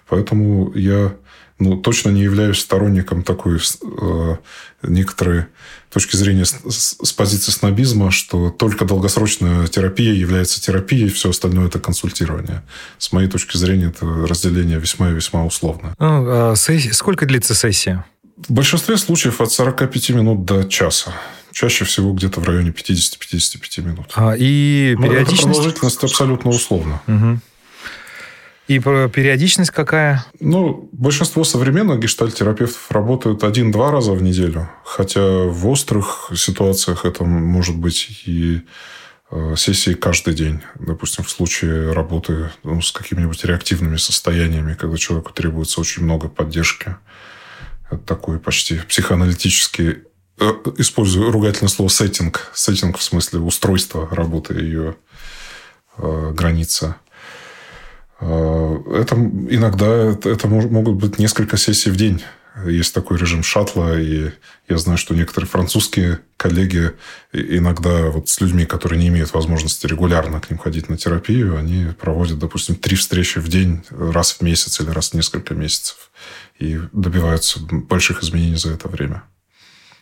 Поэтому 0.07 0.71
я 0.75 1.15
ну, 1.59 1.77
точно 1.77 2.09
не 2.09 2.21
являюсь 2.21 2.59
сторонником 2.59 3.23
такой 3.23 3.57
э, 3.57 4.35
некоторой 4.83 5.45
точки 5.91 6.15
зрения 6.15 6.45
с, 6.45 6.55
с 7.01 7.11
позиции 7.11 7.51
снобизма, 7.51 8.11
что 8.11 8.49
только 8.49 8.85
долгосрочная 8.85 9.67
терапия 9.67 10.13
является 10.13 10.61
терапией, 10.61 11.09
все 11.09 11.31
остальное 11.31 11.67
это 11.67 11.79
консультирование. 11.79 12.63
С 12.97 13.11
моей 13.11 13.27
точки 13.27 13.57
зрения 13.57 13.87
это 13.87 14.05
разделение 14.05 14.79
весьма 14.79 15.09
и 15.09 15.13
весьма 15.13 15.45
условно. 15.45 15.95
Ну, 15.99 16.51
а 16.51 16.55
сессия, 16.55 16.93
сколько 16.93 17.25
длится 17.25 17.53
сессия? 17.53 18.05
В 18.47 18.53
большинстве 18.53 18.97
случаев 18.97 19.41
от 19.41 19.51
45 19.51 20.09
минут 20.11 20.45
до 20.45 20.63
часа. 20.63 21.13
Чаще 21.51 21.83
всего 21.83 22.13
где-то 22.13 22.39
в 22.39 22.45
районе 22.45 22.69
50-55 22.69 23.81
минут. 23.81 24.11
А, 24.15 24.35
и 24.37 24.95
Но 24.97 25.07
периодичность? 25.07 25.43
Продолжительность 25.43 26.03
абсолютно 26.03 26.51
условно. 26.51 27.01
Угу. 27.07 27.39
И 28.69 28.77
периодичность 28.77 29.71
какая? 29.71 30.23
Ну, 30.39 30.89
большинство 30.91 31.43
современных 31.43 31.99
гештальтерапевтов 31.99 32.91
работают 32.91 33.43
один-два 33.43 33.89
раза 33.89 34.11
в 34.11 34.21
неделю. 34.21 34.69
Хотя 34.85 35.21
в 35.21 35.67
острых 35.67 36.31
ситуациях 36.35 37.03
это 37.03 37.23
может 37.23 37.75
быть 37.75 38.21
и 38.27 38.61
э, 39.31 39.55
сессии 39.57 39.93
каждый 39.93 40.35
день. 40.35 40.59
Допустим, 40.75 41.23
в 41.23 41.31
случае 41.31 41.93
работы 41.93 42.51
ну, 42.63 42.79
с 42.79 42.91
какими-нибудь 42.91 43.43
реактивными 43.43 43.97
состояниями, 43.97 44.75
когда 44.75 44.97
человеку 44.97 45.33
требуется 45.33 45.81
очень 45.81 46.03
много 46.03 46.27
поддержки 46.27 46.95
такой 48.05 48.39
почти 48.39 48.75
психоаналитический, 48.87 50.03
э, 50.39 50.53
использую 50.77 51.31
ругательное 51.31 51.69
слово 51.69 51.89
сеттинг. 51.89 52.51
Сеттинг 52.53 52.99
в 52.99 53.03
смысле 53.03 53.39
устройства 53.39 54.07
работы 54.11 54.53
ее 54.53 54.95
э, 55.97 56.31
граница. 56.35 56.97
Э, 58.19 58.77
это 58.93 59.15
иногда 59.15 60.11
это, 60.23 60.47
могут 60.47 60.95
быть 60.95 61.19
несколько 61.19 61.57
сессий 61.57 61.91
в 61.91 61.95
день. 61.95 62.23
Есть 62.65 62.93
такой 62.93 63.17
режим 63.17 63.41
шаттла, 63.41 63.97
и 63.99 64.31
я 64.67 64.77
знаю, 64.77 64.97
что 64.97 65.15
некоторые 65.15 65.47
французские 65.47 66.19
коллеги 66.35 66.91
иногда 67.31 68.09
вот 68.09 68.27
с 68.27 68.41
людьми, 68.41 68.65
которые 68.65 68.99
не 68.99 69.07
имеют 69.07 69.33
возможности 69.33 69.87
регулярно 69.87 70.41
к 70.41 70.49
ним 70.49 70.59
ходить 70.59 70.89
на 70.89 70.97
терапию, 70.97 71.57
они 71.57 71.93
проводят, 71.97 72.39
допустим, 72.39 72.75
три 72.75 72.97
встречи 72.97 73.39
в 73.39 73.47
день 73.47 73.83
раз 73.91 74.33
в 74.33 74.41
месяц 74.41 74.81
или 74.81 74.89
раз 74.89 75.11
в 75.11 75.13
несколько 75.13 75.53
месяцев 75.53 76.11
и 76.57 76.79
добиваются 76.91 77.59
больших 77.61 78.23
изменений 78.23 78.57
за 78.57 78.71
это 78.71 78.89
время. 78.89 79.23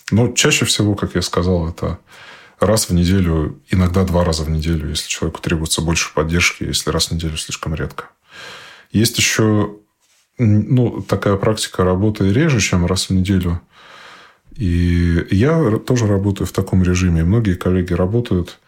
Но 0.09 0.31
чаще 0.31 0.65
всего, 0.65 0.95
как 0.95 1.15
я 1.15 1.21
сказал, 1.21 1.69
это 1.69 1.99
раз 2.59 2.89
в 2.89 2.93
неделю, 2.93 3.61
иногда 3.69 4.03
два 4.03 4.23
раза 4.23 4.43
в 4.43 4.49
неделю, 4.49 4.89
если 4.89 5.07
человеку 5.07 5.41
требуется 5.41 5.81
больше 5.81 6.13
поддержки, 6.13 6.63
если 6.63 6.89
раз 6.89 7.07
в 7.07 7.11
неделю 7.11 7.37
слишком 7.37 7.75
редко. 7.75 8.09
Есть 8.91 9.17
еще 9.17 9.75
ну, 10.37 11.01
такая 11.01 11.35
практика 11.35 11.83
работы 11.83 12.31
реже, 12.31 12.59
чем 12.59 12.85
раз 12.85 13.09
в 13.09 13.13
неделю. 13.13 13.61
И 14.55 15.27
я 15.29 15.77
тоже 15.77 16.07
работаю 16.07 16.47
в 16.47 16.51
таком 16.51 16.83
режиме. 16.83 17.23
Многие 17.23 17.55
коллеги 17.55 17.93
работают, 17.93 18.59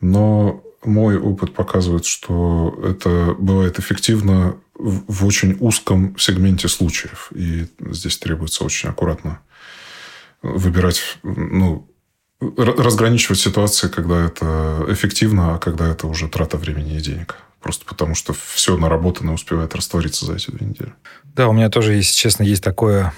но 0.00 0.62
мой 0.84 1.18
опыт 1.18 1.54
показывает, 1.54 2.04
что 2.04 2.78
это 2.84 3.34
бывает 3.38 3.78
эффективно 3.78 4.56
в 4.74 5.24
очень 5.24 5.56
узком 5.60 6.16
сегменте 6.18 6.68
случаев. 6.68 7.30
И 7.34 7.66
здесь 7.80 8.18
требуется 8.18 8.64
очень 8.64 8.88
аккуратно 8.88 9.40
выбирать, 10.42 11.18
ну, 11.22 11.88
разграничивать 12.40 13.40
ситуации, 13.40 13.88
когда 13.88 14.26
это 14.26 14.84
эффективно, 14.88 15.54
а 15.54 15.58
когда 15.58 15.88
это 15.88 16.06
уже 16.06 16.28
трата 16.28 16.56
времени 16.56 16.96
и 16.96 17.00
денег. 17.00 17.36
Просто 17.60 17.84
потому, 17.86 18.14
что 18.14 18.34
все 18.34 18.76
наработанное 18.76 19.34
успевает 19.34 19.74
раствориться 19.74 20.26
за 20.26 20.34
эти 20.34 20.50
две 20.50 20.66
недели. 20.66 20.92
Да, 21.24 21.48
у 21.48 21.52
меня 21.52 21.70
тоже, 21.70 21.94
если 21.94 22.14
честно, 22.14 22.44
есть 22.44 22.62
такое 22.62 23.12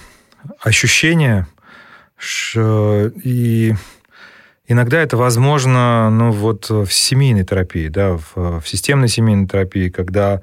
ощущение, 0.61 1.47
что 2.15 3.11
и 3.23 3.75
иногда 4.67 5.01
это 5.01 5.17
возможно, 5.17 6.09
ну, 6.09 6.31
вот 6.31 6.69
в 6.69 6.89
семейной 6.89 7.43
терапии, 7.43 7.89
да, 7.89 8.17
в, 8.17 8.61
в 8.61 8.67
системной 8.67 9.09
семейной 9.09 9.47
терапии, 9.47 9.89
когда 9.89 10.41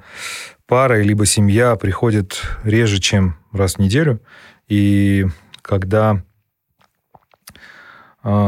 пара 0.67 1.01
либо 1.01 1.25
семья 1.25 1.75
приходит 1.75 2.41
реже, 2.63 2.99
чем 2.99 3.37
раз 3.51 3.75
в 3.75 3.79
неделю, 3.79 4.21
и 4.67 5.25
когда 5.61 6.21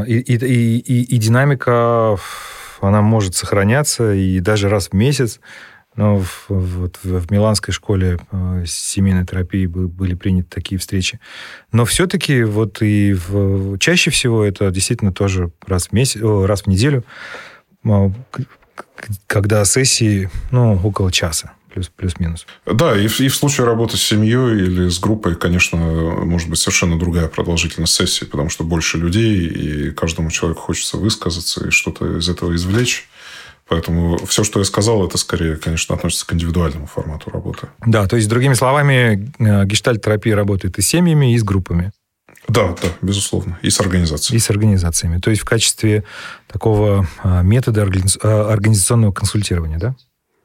и, 0.05 0.19
и, 0.19 0.35
и, 0.37 1.03
и 1.03 1.17
динамика, 1.17 2.17
она 2.81 3.01
может 3.01 3.35
сохраняться, 3.35 4.13
и 4.13 4.39
даже 4.39 4.69
раз 4.69 4.89
в 4.89 4.93
месяц. 4.93 5.39
Но 5.95 6.19
в, 6.19 6.45
вот 6.49 6.99
в 7.03 7.31
Миланской 7.31 7.73
школе 7.73 8.19
э, 8.31 8.63
семейной 8.65 9.25
терапии 9.25 9.65
были 9.65 10.13
приняты 10.13 10.47
такие 10.49 10.79
встречи. 10.79 11.19
Но 11.71 11.83
все-таки 11.83 12.43
вот 12.43 12.81
и 12.81 13.13
в, 13.13 13.77
чаще 13.79 14.11
всего 14.11 14.43
это 14.43 14.71
действительно 14.71 15.11
тоже 15.11 15.51
раз 15.65 15.87
в, 15.87 15.91
месяц, 15.91 16.21
раз 16.21 16.61
в 16.63 16.67
неделю, 16.67 17.03
когда 19.27 19.65
сессии 19.65 20.29
ну, 20.51 20.79
около 20.83 21.11
часа 21.11 21.53
плюс, 21.73 21.89
плюс-минус. 21.89 22.45
Да, 22.65 22.97
и 22.97 23.07
в, 23.07 23.19
и 23.19 23.27
в 23.27 23.35
случае 23.35 23.65
работы 23.65 23.97
с 23.97 24.01
семьей 24.01 24.57
или 24.57 24.89
с 24.89 24.99
группой, 24.99 25.35
конечно, 25.35 25.77
может 25.77 26.49
быть 26.49 26.59
совершенно 26.59 26.97
другая 26.97 27.27
продолжительность 27.27 27.93
сессии, 27.93 28.25
потому 28.25 28.49
что 28.49 28.63
больше 28.63 28.97
людей, 28.97 29.45
и 29.47 29.91
каждому 29.91 30.31
человеку 30.31 30.61
хочется 30.61 30.97
высказаться 30.97 31.67
и 31.67 31.69
что-то 31.71 32.17
из 32.17 32.29
этого 32.29 32.55
извлечь. 32.55 33.09
Поэтому 33.67 34.17
все, 34.25 34.43
что 34.43 34.59
я 34.59 34.65
сказал, 34.65 35.05
это 35.05 35.17
скорее, 35.19 35.55
конечно, 35.55 35.93
относится 35.93 36.25
к 36.25 36.33
индивидуальному 36.33 36.87
формату 36.87 37.29
работы. 37.29 37.67
Да, 37.85 38.07
то 38.07 38.15
есть, 38.15 38.27
другими 38.27 38.55
словами, 38.55 39.31
э, 39.37 39.65
гештальт-терапия 39.65 40.35
работает 40.35 40.79
и 40.79 40.81
с 40.81 40.87
семьями, 40.87 41.35
и 41.35 41.37
с 41.37 41.43
группами. 41.43 41.91
Да, 42.47 42.75
да, 42.81 42.89
безусловно. 43.01 43.59
И 43.61 43.69
с 43.69 43.79
организациями. 43.79 44.37
И 44.37 44.39
с 44.39 44.49
организациями. 44.49 45.19
То 45.19 45.29
есть 45.29 45.43
в 45.43 45.45
качестве 45.45 46.03
такого 46.47 47.07
э, 47.23 47.43
метода 47.43 47.81
э, 47.81 48.27
организационного 48.27 49.11
консультирования, 49.11 49.77
да? 49.77 49.95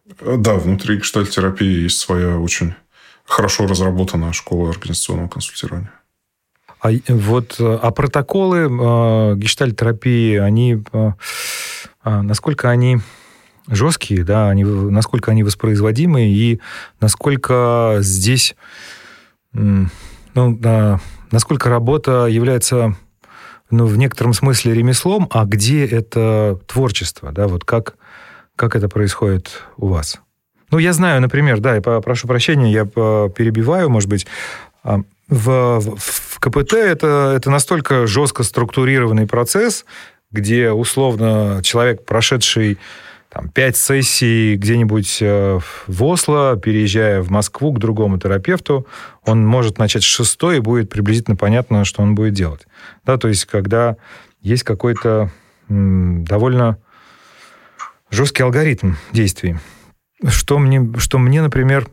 Да, 0.06 0.54
внутри 0.54 0.96
гештальт-терапии 0.96 1.82
есть 1.82 1.98
своя 1.98 2.38
очень 2.38 2.74
хорошо 3.24 3.66
разработанная 3.66 4.32
школа 4.32 4.70
организационного 4.70 5.28
консультирования. 5.28 5.90
А 6.80 6.90
вот 7.08 7.56
а 7.58 7.90
протоколы 7.90 8.58
э, 8.58 9.36
гештальт-терапии, 9.36 10.36
они 10.36 10.82
э, 10.92 11.12
насколько 12.04 12.68
они 12.68 12.98
жесткие, 13.66 14.24
да, 14.24 14.50
они, 14.50 14.64
насколько 14.64 15.30
они 15.30 15.42
воспроизводимы 15.42 16.26
и 16.26 16.60
насколько 17.00 17.96
здесь, 18.00 18.56
ну, 19.52 19.88
да, 20.34 21.00
насколько 21.30 21.70
работа 21.70 22.26
является 22.26 22.94
ну, 23.70 23.86
в 23.86 23.96
некотором 23.96 24.34
смысле 24.34 24.74
ремеслом, 24.74 25.28
а 25.30 25.46
где 25.46 25.86
это 25.86 26.60
творчество, 26.66 27.32
да, 27.32 27.48
вот 27.48 27.64
как, 27.64 27.96
как 28.56 28.76
это 28.76 28.88
происходит 28.88 29.62
у 29.76 29.88
вас? 29.88 30.20
Ну, 30.70 30.78
я 30.78 30.92
знаю, 30.92 31.20
например, 31.20 31.60
да, 31.60 31.74
я 31.74 31.80
прошу 31.80 32.26
прощения, 32.26 32.72
я 32.72 32.84
перебиваю, 32.84 33.90
может 33.90 34.08
быть, 34.08 34.26
а, 34.82 35.00
в, 35.28 35.80
в 35.96 36.40
КПТ 36.40 36.74
это, 36.74 37.32
это 37.36 37.50
настолько 37.50 38.06
жестко 38.06 38.42
структурированный 38.42 39.26
процесс, 39.26 39.84
где 40.30 40.70
условно 40.70 41.60
человек, 41.62 42.04
прошедший 42.04 42.78
там, 43.30 43.48
пять 43.48 43.76
сессий 43.76 44.56
где-нибудь 44.56 45.18
э, 45.20 45.58
в 45.86 46.04
Осло, 46.04 46.56
переезжая 46.56 47.20
в 47.20 47.30
Москву 47.30 47.72
к 47.72 47.78
другому 47.78 48.18
терапевту, 48.18 48.86
он 49.24 49.44
может 49.44 49.78
начать 49.78 50.02
с 50.02 50.06
шестой, 50.06 50.58
и 50.58 50.60
будет 50.60 50.88
приблизительно 50.88 51.36
понятно, 51.36 51.84
что 51.84 52.02
он 52.02 52.14
будет 52.14 52.34
делать. 52.34 52.66
Да, 53.04 53.16
то 53.16 53.28
есть, 53.28 53.46
когда 53.46 53.96
есть 54.40 54.62
какой-то 54.62 55.30
довольно 55.68 56.78
жесткий 58.14 58.42
алгоритм 58.42 58.94
действий. 59.12 59.56
Что 60.26 60.58
мне, 60.58 60.92
что 60.98 61.18
мне 61.18 61.42
например, 61.42 61.88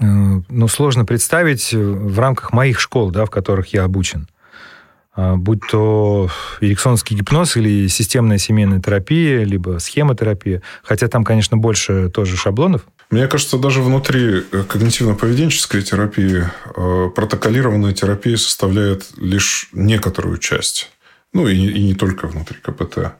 э, 0.00 0.04
ну, 0.04 0.68
сложно 0.68 1.04
представить 1.04 1.72
в 1.72 2.18
рамках 2.18 2.52
моих 2.52 2.80
школ, 2.80 3.10
да, 3.10 3.24
в 3.24 3.30
которых 3.30 3.72
я 3.74 3.84
обучен. 3.84 4.28
А, 5.12 5.36
будь 5.36 5.60
то 5.68 6.30
эриксонский 6.60 7.16
гипноз 7.16 7.56
или 7.56 7.88
системная 7.88 8.38
семейная 8.38 8.80
терапия, 8.80 9.44
либо 9.44 9.78
схемотерапия. 9.78 10.62
Хотя 10.82 11.08
там, 11.08 11.24
конечно, 11.24 11.56
больше 11.56 12.08
тоже 12.10 12.36
шаблонов. 12.36 12.86
Мне 13.10 13.26
кажется, 13.26 13.58
даже 13.58 13.82
внутри 13.82 14.44
э, 14.50 14.64
когнитивно-поведенческой 14.68 15.82
терапии 15.82 16.44
э, 16.76 17.10
протоколированная 17.14 17.92
терапия 17.92 18.36
составляет 18.36 19.08
лишь 19.16 19.68
некоторую 19.72 20.38
часть. 20.38 20.90
Ну, 21.32 21.48
и, 21.48 21.56
и 21.56 21.84
не 21.84 21.94
только 21.94 22.28
внутри 22.28 22.58
КПТ. 22.62 23.14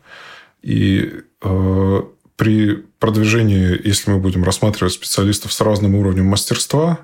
И 0.63 1.13
э, 1.43 2.03
при 2.37 2.75
продвижении, 2.99 3.81
если 3.87 4.11
мы 4.11 4.19
будем 4.19 4.45
рассматривать 4.45 4.93
специалистов 4.93 5.53
с 5.53 5.61
разным 5.61 5.95
уровнем 5.95 6.27
мастерства, 6.27 7.01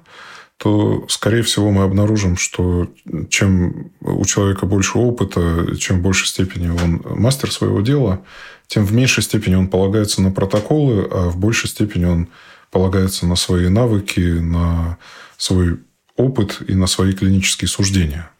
то, 0.57 1.05
скорее 1.09 1.43
всего, 1.43 1.71
мы 1.71 1.83
обнаружим, 1.83 2.37
что 2.37 2.91
чем 3.29 3.93
у 4.01 4.25
человека 4.25 4.65
больше 4.65 4.97
опыта, 4.99 5.77
чем 5.79 5.99
в 5.99 6.03
большей 6.03 6.29
степени 6.29 6.69
он 6.69 7.03
мастер 7.05 7.53
своего 7.53 7.83
дела, 7.83 8.23
тем 8.67 8.85
в 8.85 8.93
меньшей 8.93 9.23
степени 9.23 9.55
он 9.55 9.69
полагается 9.69 10.23
на 10.23 10.31
протоколы, 10.31 11.07
а 11.11 11.29
в 11.29 11.37
большей 11.37 11.69
степени 11.69 12.07
он 12.07 12.29
полагается 12.71 13.27
на 13.27 13.37
свои 13.37 13.69
навыки, 13.69 14.21
на 14.21 14.99
свой 15.37 15.81
опыт 16.17 16.63
и 16.67 16.75
на 16.75 16.87
свои 16.87 17.13
клинические 17.13 17.69
суждения. 17.69 18.31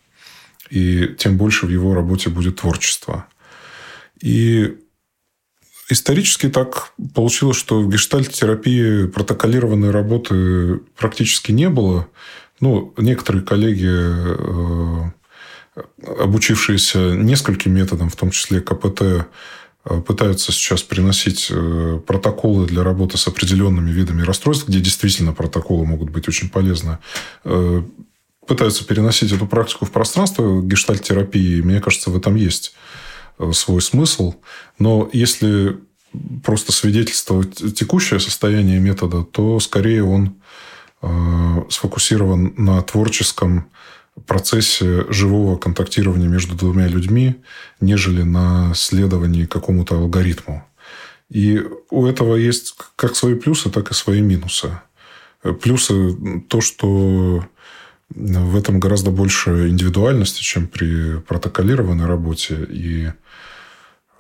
И 0.71 1.15
тем 1.19 1.37
больше 1.37 1.67
в 1.67 1.71
его 1.71 1.95
работе 1.95 2.31
будет 2.31 2.57
творчество. 2.57 3.27
И 4.21 4.79
Исторически 5.89 6.49
так 6.49 6.93
получилось, 7.15 7.57
что 7.57 7.81
в 7.81 7.89
гештальт-терапии 7.89 9.07
протоколированной 9.07 9.91
работы 9.91 10.81
практически 10.97 11.53
не 11.53 11.69
было. 11.69 12.09
Ну, 12.59 12.93
некоторые 12.97 13.45
коллеги, 13.45 13.89
э, 13.89 15.11
обучившиеся 16.19 17.13
нескольким 17.13 17.73
методам, 17.73 18.09
в 18.09 18.17
том 18.17 18.31
числе 18.31 18.61
КПТ, 18.61 19.03
э, 19.03 20.01
пытаются 20.01 20.51
сейчас 20.51 20.83
приносить 20.83 21.49
э, 21.51 22.01
протоколы 22.05 22.67
для 22.67 22.83
работы 22.83 23.17
с 23.17 23.29
определенными 23.29 23.93
видами 23.93 24.23
расстройств, 24.23 24.67
где 24.67 24.81
действительно 24.81 25.33
протоколы 25.35 25.87
могут 25.87 26.11
быть 26.11 26.27
очень 26.27 26.49
полезны. 26.49 26.99
Пытаются 28.49 28.85
переносить 28.85 29.33
эту 29.33 29.47
практику 29.47 29.87
в 29.87 29.93
пространство 29.93 30.63
гештальт-терапии. 30.63 31.61
Мне 31.61 31.81
кажется, 31.81 32.11
в 32.11 32.17
этом 32.17 32.37
есть 32.37 32.75
свой 33.53 33.83
смысл. 33.83 34.35
Но 34.79 35.09
если 35.13 35.79
просто 36.43 36.73
свидетельствовать 36.73 37.75
текущее 37.75 38.21
состояние 38.21 38.81
метода, 38.81 39.23
то 39.23 39.61
скорее 39.61 40.05
он 40.05 40.37
э, 41.03 41.63
сфокусирован 41.69 42.55
на 42.57 42.83
творческом 42.83 43.69
процессе 44.27 45.05
живого 45.11 45.57
контактирования 45.57 46.29
между 46.29 46.55
двумя 46.55 46.89
людьми, 46.89 47.37
нежели 47.81 48.23
на 48.23 48.73
следовании 48.75 49.45
какому-то 49.45 49.97
алгоритму. 49.97 50.67
И 51.29 51.63
у 51.91 52.07
этого 52.07 52.37
есть 52.37 52.77
как 52.95 53.15
свои 53.17 53.35
плюсы, 53.35 53.69
так 53.69 53.91
и 53.91 53.95
свои 53.95 54.21
минусы. 54.21 54.79
Плюсы 55.61 56.17
то, 56.49 56.61
что 56.61 57.45
в 58.11 58.57
этом 58.57 58.81
гораздо 58.81 59.11
больше 59.11 59.69
индивидуальности, 59.69 60.41
чем 60.41 60.67
при 60.67 61.19
протоколированной 61.19 62.07
работе. 62.07 62.67
И 62.71 63.09
Э, 63.09 63.13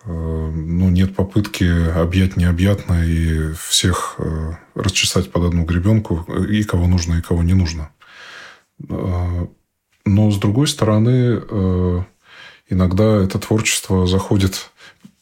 ну, 0.06 0.88
нет 0.90 1.14
попытки 1.14 1.64
объять 1.90 2.36
необъятно 2.36 3.04
и 3.04 3.52
всех 3.54 4.14
э, 4.18 4.52
расчесать 4.74 5.32
под 5.32 5.44
одну 5.44 5.64
гребенку, 5.64 6.24
и 6.48 6.62
кого 6.62 6.86
нужно, 6.86 7.14
и 7.14 7.22
кого 7.22 7.42
не 7.42 7.54
нужно. 7.54 7.90
Э, 8.88 9.46
но, 10.04 10.30
с 10.30 10.38
другой 10.38 10.68
стороны, 10.68 11.42
иногда 12.68 13.16
это 13.16 13.40
творчество 13.40 14.06
заходит 14.06 14.70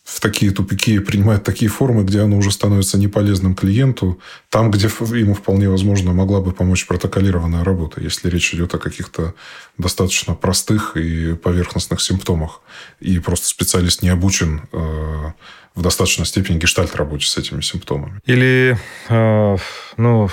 в 0.05 0.21
такие 0.21 0.53
тупики 0.53 0.99
принимает 0.99 1.45
такие 1.45 1.71
формы, 1.71 2.05
где 2.05 2.21
оно 2.21 2.37
уже 2.37 2.51
становится 2.51 2.99
неполезным 2.99 3.55
клиенту, 3.55 4.21
там, 4.51 4.71
где 4.71 4.87
ему 4.87 5.33
вполне 5.33 5.71
возможно 5.71 6.13
могла 6.13 6.43
бы 6.43 6.53
помочь 6.53 6.87
протоколированная 6.87 7.65
работа, 7.65 8.03
если 8.03 8.29
речь 8.29 8.53
идет 8.55 8.75
о 8.75 8.79
каких-то 8.79 9.35
достаточно 9.79 10.35
простых 10.35 10.99
и 10.99 11.35
поверхностных 11.35 12.03
симптомах. 12.03 12.61
И 13.01 13.19
просто 13.19 13.47
специалист 13.47 14.03
не 14.03 14.11
обучен 14.11 14.69
э, 14.73 15.33
в 15.75 15.83
достаточной 15.83 16.27
степени 16.27 16.59
гештальт 16.59 16.95
работе 16.97 17.27
с 17.27 17.39
этими 17.39 17.63
симптомами. 17.63 18.21
Или, 18.27 18.79
э, 19.09 19.57
ну, 19.97 20.29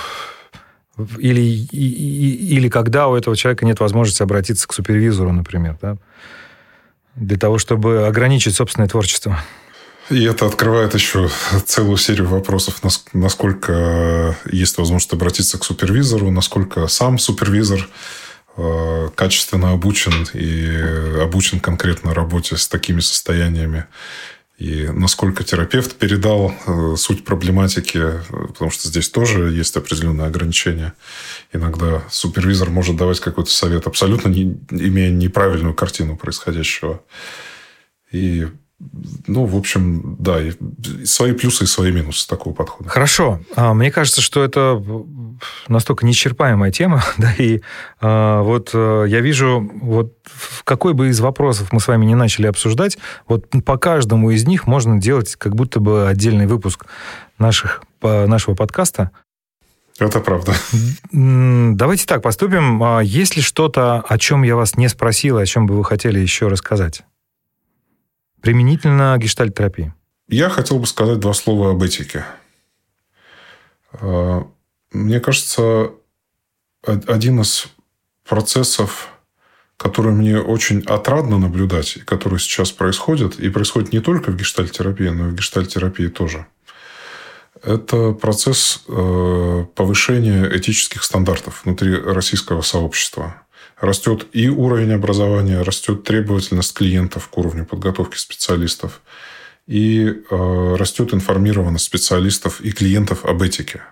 Или, 1.18 1.40
и, 1.40 2.56
или 2.56 2.68
когда 2.68 3.08
у 3.08 3.16
этого 3.16 3.36
человека 3.36 3.64
нет 3.64 3.80
возможности 3.80 4.22
обратиться 4.22 4.68
к 4.68 4.74
супервизору, 4.74 5.32
например, 5.32 5.78
да? 5.80 5.96
для 7.16 7.38
того, 7.38 7.58
чтобы 7.58 8.06
ограничить 8.06 8.54
собственное 8.54 8.88
творчество. 8.88 9.38
И 10.12 10.24
это 10.24 10.44
открывает 10.44 10.92
еще 10.94 11.30
целую 11.64 11.96
серию 11.96 12.28
вопросов, 12.28 12.82
насколько 13.14 14.36
есть 14.50 14.76
возможность 14.76 15.12
обратиться 15.14 15.58
к 15.58 15.64
супервизору, 15.64 16.30
насколько 16.30 16.86
сам 16.86 17.18
супервизор 17.18 17.88
э, 18.56 19.08
качественно 19.14 19.72
обучен 19.72 20.12
и 20.34 21.22
обучен 21.22 21.60
конкретно 21.60 22.12
работе 22.12 22.58
с 22.58 22.68
такими 22.68 23.00
состояниями. 23.00 23.86
И 24.58 24.86
насколько 24.92 25.44
терапевт 25.44 25.96
передал 25.96 26.54
э, 26.66 26.94
суть 26.98 27.24
проблематики, 27.24 28.20
потому 28.28 28.70
что 28.70 28.88
здесь 28.88 29.08
тоже 29.08 29.50
есть 29.50 29.74
определенные 29.78 30.26
ограничения. 30.26 30.92
Иногда 31.54 32.02
супервизор 32.10 32.68
может 32.68 32.96
давать 32.96 33.20
какой-то 33.20 33.50
совет, 33.50 33.86
абсолютно 33.86 34.28
не, 34.28 34.60
имея 34.70 35.10
неправильную 35.10 35.74
картину 35.74 36.18
происходящего. 36.18 37.02
И 38.10 38.46
ну, 39.26 39.44
в 39.44 39.56
общем, 39.56 40.16
да, 40.18 40.38
свои 41.04 41.32
плюсы 41.32 41.64
и 41.64 41.66
свои 41.66 41.92
минусы 41.92 42.28
такого 42.28 42.54
подхода. 42.54 42.88
Хорошо. 42.90 43.40
А, 43.56 43.74
мне 43.74 43.90
кажется, 43.90 44.20
что 44.20 44.42
это 44.42 44.82
настолько 45.68 46.04
неисчерпаемая 46.04 46.70
тема, 46.70 47.02
да, 47.18 47.32
и 47.38 47.60
а, 48.00 48.42
вот 48.42 48.70
а, 48.74 49.04
я 49.04 49.20
вижу, 49.20 49.70
вот 49.80 50.14
какой 50.64 50.94
бы 50.94 51.08
из 51.08 51.20
вопросов 51.20 51.72
мы 51.72 51.80
с 51.80 51.88
вами 51.88 52.04
не 52.04 52.14
начали 52.14 52.46
обсуждать, 52.46 52.98
вот 53.28 53.46
по 53.64 53.78
каждому 53.78 54.30
из 54.30 54.46
них 54.46 54.66
можно 54.66 54.98
делать 54.98 55.36
как 55.36 55.54
будто 55.54 55.80
бы 55.80 56.08
отдельный 56.08 56.46
выпуск 56.46 56.86
наших, 57.38 57.82
нашего 58.02 58.54
подкаста. 58.54 59.10
Это 59.98 60.20
правда. 60.20 60.54
Давайте 61.12 62.06
так 62.06 62.22
поступим. 62.22 63.00
Есть 63.00 63.36
ли 63.36 63.42
что-то, 63.42 64.00
о 64.00 64.18
чем 64.18 64.42
я 64.42 64.56
вас 64.56 64.76
не 64.76 64.88
спросил, 64.88 65.38
о 65.38 65.46
чем 65.46 65.66
бы 65.66 65.76
вы 65.76 65.84
хотели 65.84 66.18
еще 66.18 66.48
рассказать? 66.48 67.04
Применительно 68.42 69.16
гештальт-терапии? 69.18 69.94
Я 70.28 70.50
хотел 70.50 70.78
бы 70.78 70.86
сказать 70.86 71.20
два 71.20 71.32
слова 71.32 71.70
об 71.70 71.82
этике. 71.82 72.24
А, 73.92 74.46
мне 74.92 75.20
кажется, 75.20 75.90
один 76.84 77.40
из 77.40 77.68
процессов, 78.28 79.08
который 79.76 80.12
мне 80.12 80.38
очень 80.38 80.80
отрадно 80.82 81.38
наблюдать, 81.38 81.96
и 81.96 82.00
который 82.00 82.38
сейчас 82.38 82.72
происходит, 82.72 83.38
и 83.38 83.48
происходит 83.48 83.92
не 83.92 84.00
только 84.00 84.30
в 84.30 84.36
гештальт-терапии, 84.36 85.08
но 85.08 85.28
и 85.28 85.30
в 85.30 85.34
гештальт-терапии 85.34 86.08
тоже, 86.08 86.46
это 87.62 88.12
процесс 88.12 88.82
э, 88.88 89.66
повышения 89.74 90.50
этических 90.56 91.04
стандартов 91.04 91.64
внутри 91.64 91.96
российского 91.96 92.62
сообщества 92.62 93.41
растет 93.82 94.28
и 94.32 94.48
уровень 94.48 94.92
образования, 94.92 95.60
растет 95.62 96.04
требовательность 96.04 96.72
клиентов 96.72 97.28
к 97.28 97.36
уровню 97.36 97.66
подготовки 97.66 98.16
специалистов, 98.16 99.02
и 99.66 100.06
э, 100.06 100.74
растет 100.76 101.12
информированность 101.12 101.84
специалистов 101.84 102.60
и 102.60 102.70
клиентов 102.70 103.24
об 103.24 103.42
этике. 103.42 103.82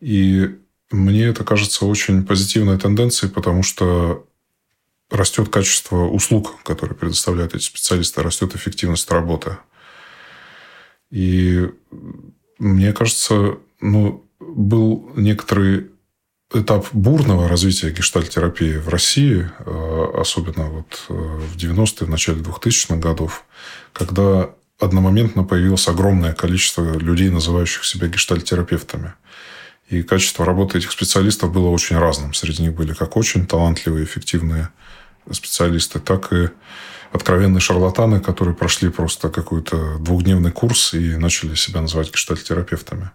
И 0.00 0.56
мне 0.90 1.24
это 1.26 1.42
кажется 1.42 1.84
очень 1.84 2.24
позитивной 2.24 2.78
тенденцией, 2.78 3.32
потому 3.32 3.64
что 3.64 4.24
растет 5.10 5.48
качество 5.48 6.04
услуг, 6.04 6.62
которые 6.62 6.96
предоставляют 6.96 7.56
эти 7.56 7.64
специалисты, 7.64 8.22
растет 8.22 8.54
эффективность 8.54 9.10
работы. 9.10 9.58
И 11.10 11.68
мне 12.58 12.92
кажется, 12.92 13.58
ну, 13.80 14.24
был 14.38 15.10
некоторый 15.16 15.90
этап 16.52 16.86
бурного 16.92 17.48
развития 17.48 17.90
гештальтерапии 17.90 18.76
в 18.76 18.88
России, 18.88 19.50
э, 19.58 20.10
особенно 20.14 20.64
вот 20.70 21.02
э, 21.08 21.12
в 21.12 21.56
90-е, 21.56 22.06
в 22.06 22.10
начале 22.10 22.40
2000-х 22.40 22.96
годов, 22.96 23.44
когда 23.92 24.50
одномоментно 24.78 25.44
появилось 25.44 25.88
огромное 25.88 26.32
количество 26.32 26.98
людей, 26.98 27.30
называющих 27.30 27.84
себя 27.84 28.08
гештальтерапевтами. 28.08 29.14
И 29.88 30.02
качество 30.02 30.44
работы 30.44 30.78
этих 30.78 30.92
специалистов 30.92 31.52
было 31.52 31.68
очень 31.68 31.96
разным. 31.96 32.34
Среди 32.34 32.62
них 32.62 32.74
были 32.74 32.92
как 32.92 33.16
очень 33.16 33.46
талантливые, 33.46 34.04
эффективные 34.04 34.68
специалисты, 35.32 35.98
так 35.98 36.32
и 36.32 36.50
откровенные 37.12 37.60
шарлатаны, 37.60 38.20
которые 38.20 38.54
прошли 38.54 38.90
просто 38.90 39.30
какой-то 39.30 39.98
двухдневный 39.98 40.52
курс 40.52 40.94
и 40.94 41.16
начали 41.16 41.54
себя 41.54 41.80
называть 41.80 42.12
гештальтерапевтами. 42.12 43.10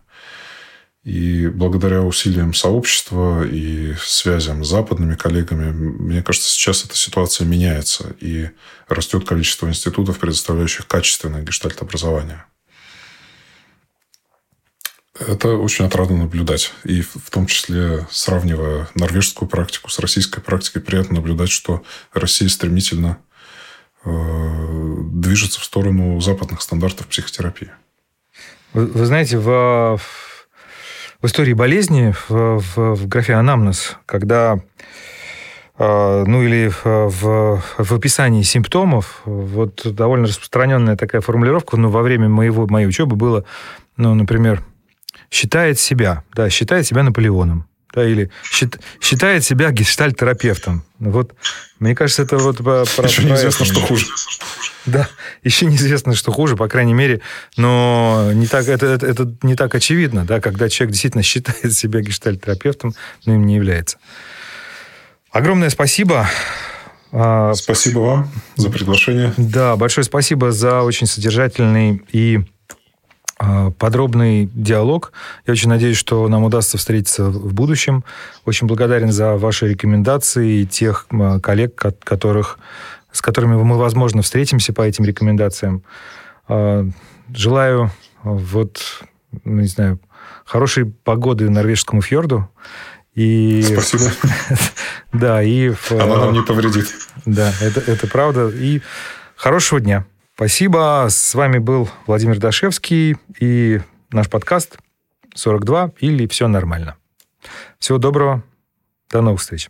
И 1.04 1.48
благодаря 1.48 2.02
усилиям 2.02 2.54
сообщества 2.54 3.46
и 3.46 3.94
связям 4.00 4.64
с 4.64 4.70
западными 4.70 5.16
коллегами, 5.16 5.70
мне 5.72 6.24
кажется, 6.24 6.50
сейчас 6.50 6.86
эта 6.86 6.96
ситуация 6.96 7.46
меняется. 7.46 8.16
И 8.22 8.50
растет 8.88 9.28
количество 9.28 9.68
институтов, 9.68 10.20
предоставляющих 10.20 10.88
качественное 10.88 11.44
гештальт-образование. 11.44 12.46
Это 15.20 15.50
очень 15.50 15.86
отрадно 15.86 16.18
наблюдать. 16.18 16.72
И 16.86 17.02
в 17.02 17.30
том 17.30 17.48
числе, 17.48 18.08
сравнивая 18.10 18.88
норвежскую 18.96 19.50
практику 19.50 19.90
с 19.90 20.00
российской 20.00 20.40
практикой, 20.40 20.82
приятно 20.82 21.16
наблюдать, 21.16 21.50
что 21.52 21.84
Россия 22.14 22.48
стремительно 22.48 23.20
э, 24.06 24.10
движется 25.12 25.60
в 25.60 25.66
сторону 25.66 26.20
западных 26.22 26.62
стандартов 26.62 27.08
психотерапии. 27.08 27.72
Вы, 28.74 28.88
вы 28.88 29.06
знаете, 29.06 29.38
в 29.38 30.00
в 31.24 31.26
истории 31.26 31.54
болезни, 31.54 32.14
в, 32.28 32.60
в, 32.60 32.96
в 32.96 33.08
графе 33.08 33.36
анамнез, 33.36 33.98
когда 34.06 34.60
а, 35.78 36.26
ну 36.26 36.44
или 36.44 36.70
в, 36.84 37.64
в 37.78 37.94
описании 37.94 38.44
симптомов, 38.44 39.22
вот 39.24 39.82
довольно 39.86 40.28
распространенная 40.28 40.98
такая 40.98 41.22
формулировка, 41.22 41.78
ну, 41.78 41.90
во 41.90 42.02
время 42.02 42.28
моего, 42.28 42.68
моей 42.68 42.88
учебы 42.88 43.16
было, 43.16 43.46
ну, 43.96 44.14
например, 44.14 44.64
считает 45.32 45.80
себя, 45.80 46.26
да, 46.34 46.50
считает 46.50 46.86
себя 46.86 47.04
Наполеоном, 47.04 47.68
да, 47.96 48.06
или 48.06 48.30
счит, 48.44 48.80
считает 49.00 49.46
себя 49.46 49.72
гештальт-терапевтом. 49.72 50.84
Вот, 51.00 51.36
мне 51.80 51.96
кажется, 51.96 52.24
это 52.24 52.38
вот... 52.38 52.58
Про, 52.58 52.84
Еще 53.02 53.24
неизвестно, 53.24 53.66
что 53.66 53.80
хуже. 53.80 54.08
Да, 54.86 55.08
еще 55.44 55.66
неизвестно, 55.66 56.14
что 56.14 56.32
хуже, 56.32 56.56
по 56.56 56.68
крайней 56.68 56.94
мере, 56.94 57.22
но 57.56 58.32
не 58.34 58.48
так, 58.48 58.68
это, 58.68 58.86
это, 58.86 59.06
это 59.06 59.36
не 59.42 59.56
так 59.56 59.74
очевидно, 59.76 60.26
да, 60.26 60.42
когда 60.42 60.68
человек 60.70 60.92
действительно 60.92 61.24
считает 61.24 61.74
себя 61.74 62.02
гештальт-терапевтом, 62.02 62.94
но 63.26 63.36
им 63.36 63.46
не 63.46 63.56
является. 63.56 63.98
Огромное 65.32 65.70
спасибо. 65.70 66.28
А, 67.12 67.54
спасибо 67.54 68.00
вам 68.00 68.32
за 68.56 68.70
приглашение. 68.70 69.34
Да, 69.38 69.76
большое 69.76 70.04
спасибо 70.04 70.52
за 70.52 70.82
очень 70.82 71.08
содержательный 71.08 72.04
и 72.12 72.42
а, 73.40 73.72
подробный 73.72 74.50
диалог. 74.54 75.12
Я 75.46 75.54
очень 75.54 75.70
надеюсь, 75.70 75.98
что 75.98 76.28
нам 76.28 76.44
удастся 76.44 76.78
встретиться 76.78 77.26
в 77.26 77.54
будущем. 77.54 78.04
Очень 78.46 78.68
благодарен 78.68 79.12
за 79.12 79.34
ваши 79.38 79.68
рекомендации 79.68 80.62
и 80.62 80.66
тех 80.66 81.08
коллег, 81.42 81.76
которых 81.76 82.58
с 83.14 83.22
которыми 83.22 83.56
мы, 83.56 83.78
возможно, 83.78 84.22
встретимся 84.22 84.74
по 84.74 84.82
этим 84.82 85.06
рекомендациям. 85.06 85.84
А, 86.50 86.86
желаю 87.34 87.92
вот, 88.24 89.06
ну, 89.46 89.62
не 89.62 89.68
знаю, 89.68 90.00
хорошей 90.44 90.86
погоды 90.86 91.50
норвежскому 91.50 92.02
фьорду. 92.02 92.50
И... 93.14 93.62
Спасибо. 93.62 94.12
да, 95.14 95.44
и... 95.44 95.74
Она 95.92 96.18
нам 96.18 96.34
не 96.34 96.42
повредит. 96.42 96.88
Да, 97.26 97.54
это, 97.62 97.80
это 97.80 98.08
правда. 98.08 98.50
И 98.50 98.82
хорошего 99.36 99.80
дня. 99.80 100.06
Спасибо. 100.36 101.06
С 101.10 101.36
вами 101.36 101.60
был 101.60 101.90
Владимир 102.08 102.40
Дашевский 102.40 103.18
и 103.40 103.82
наш 104.12 104.30
подкаст 104.30 104.78
42 105.36 105.92
или 106.00 106.28
«Все 106.28 106.48
нормально». 106.48 106.96
Всего 107.78 108.00
доброго. 108.00 108.44
До 109.12 109.22
новых 109.22 109.42
встреч. 109.42 109.70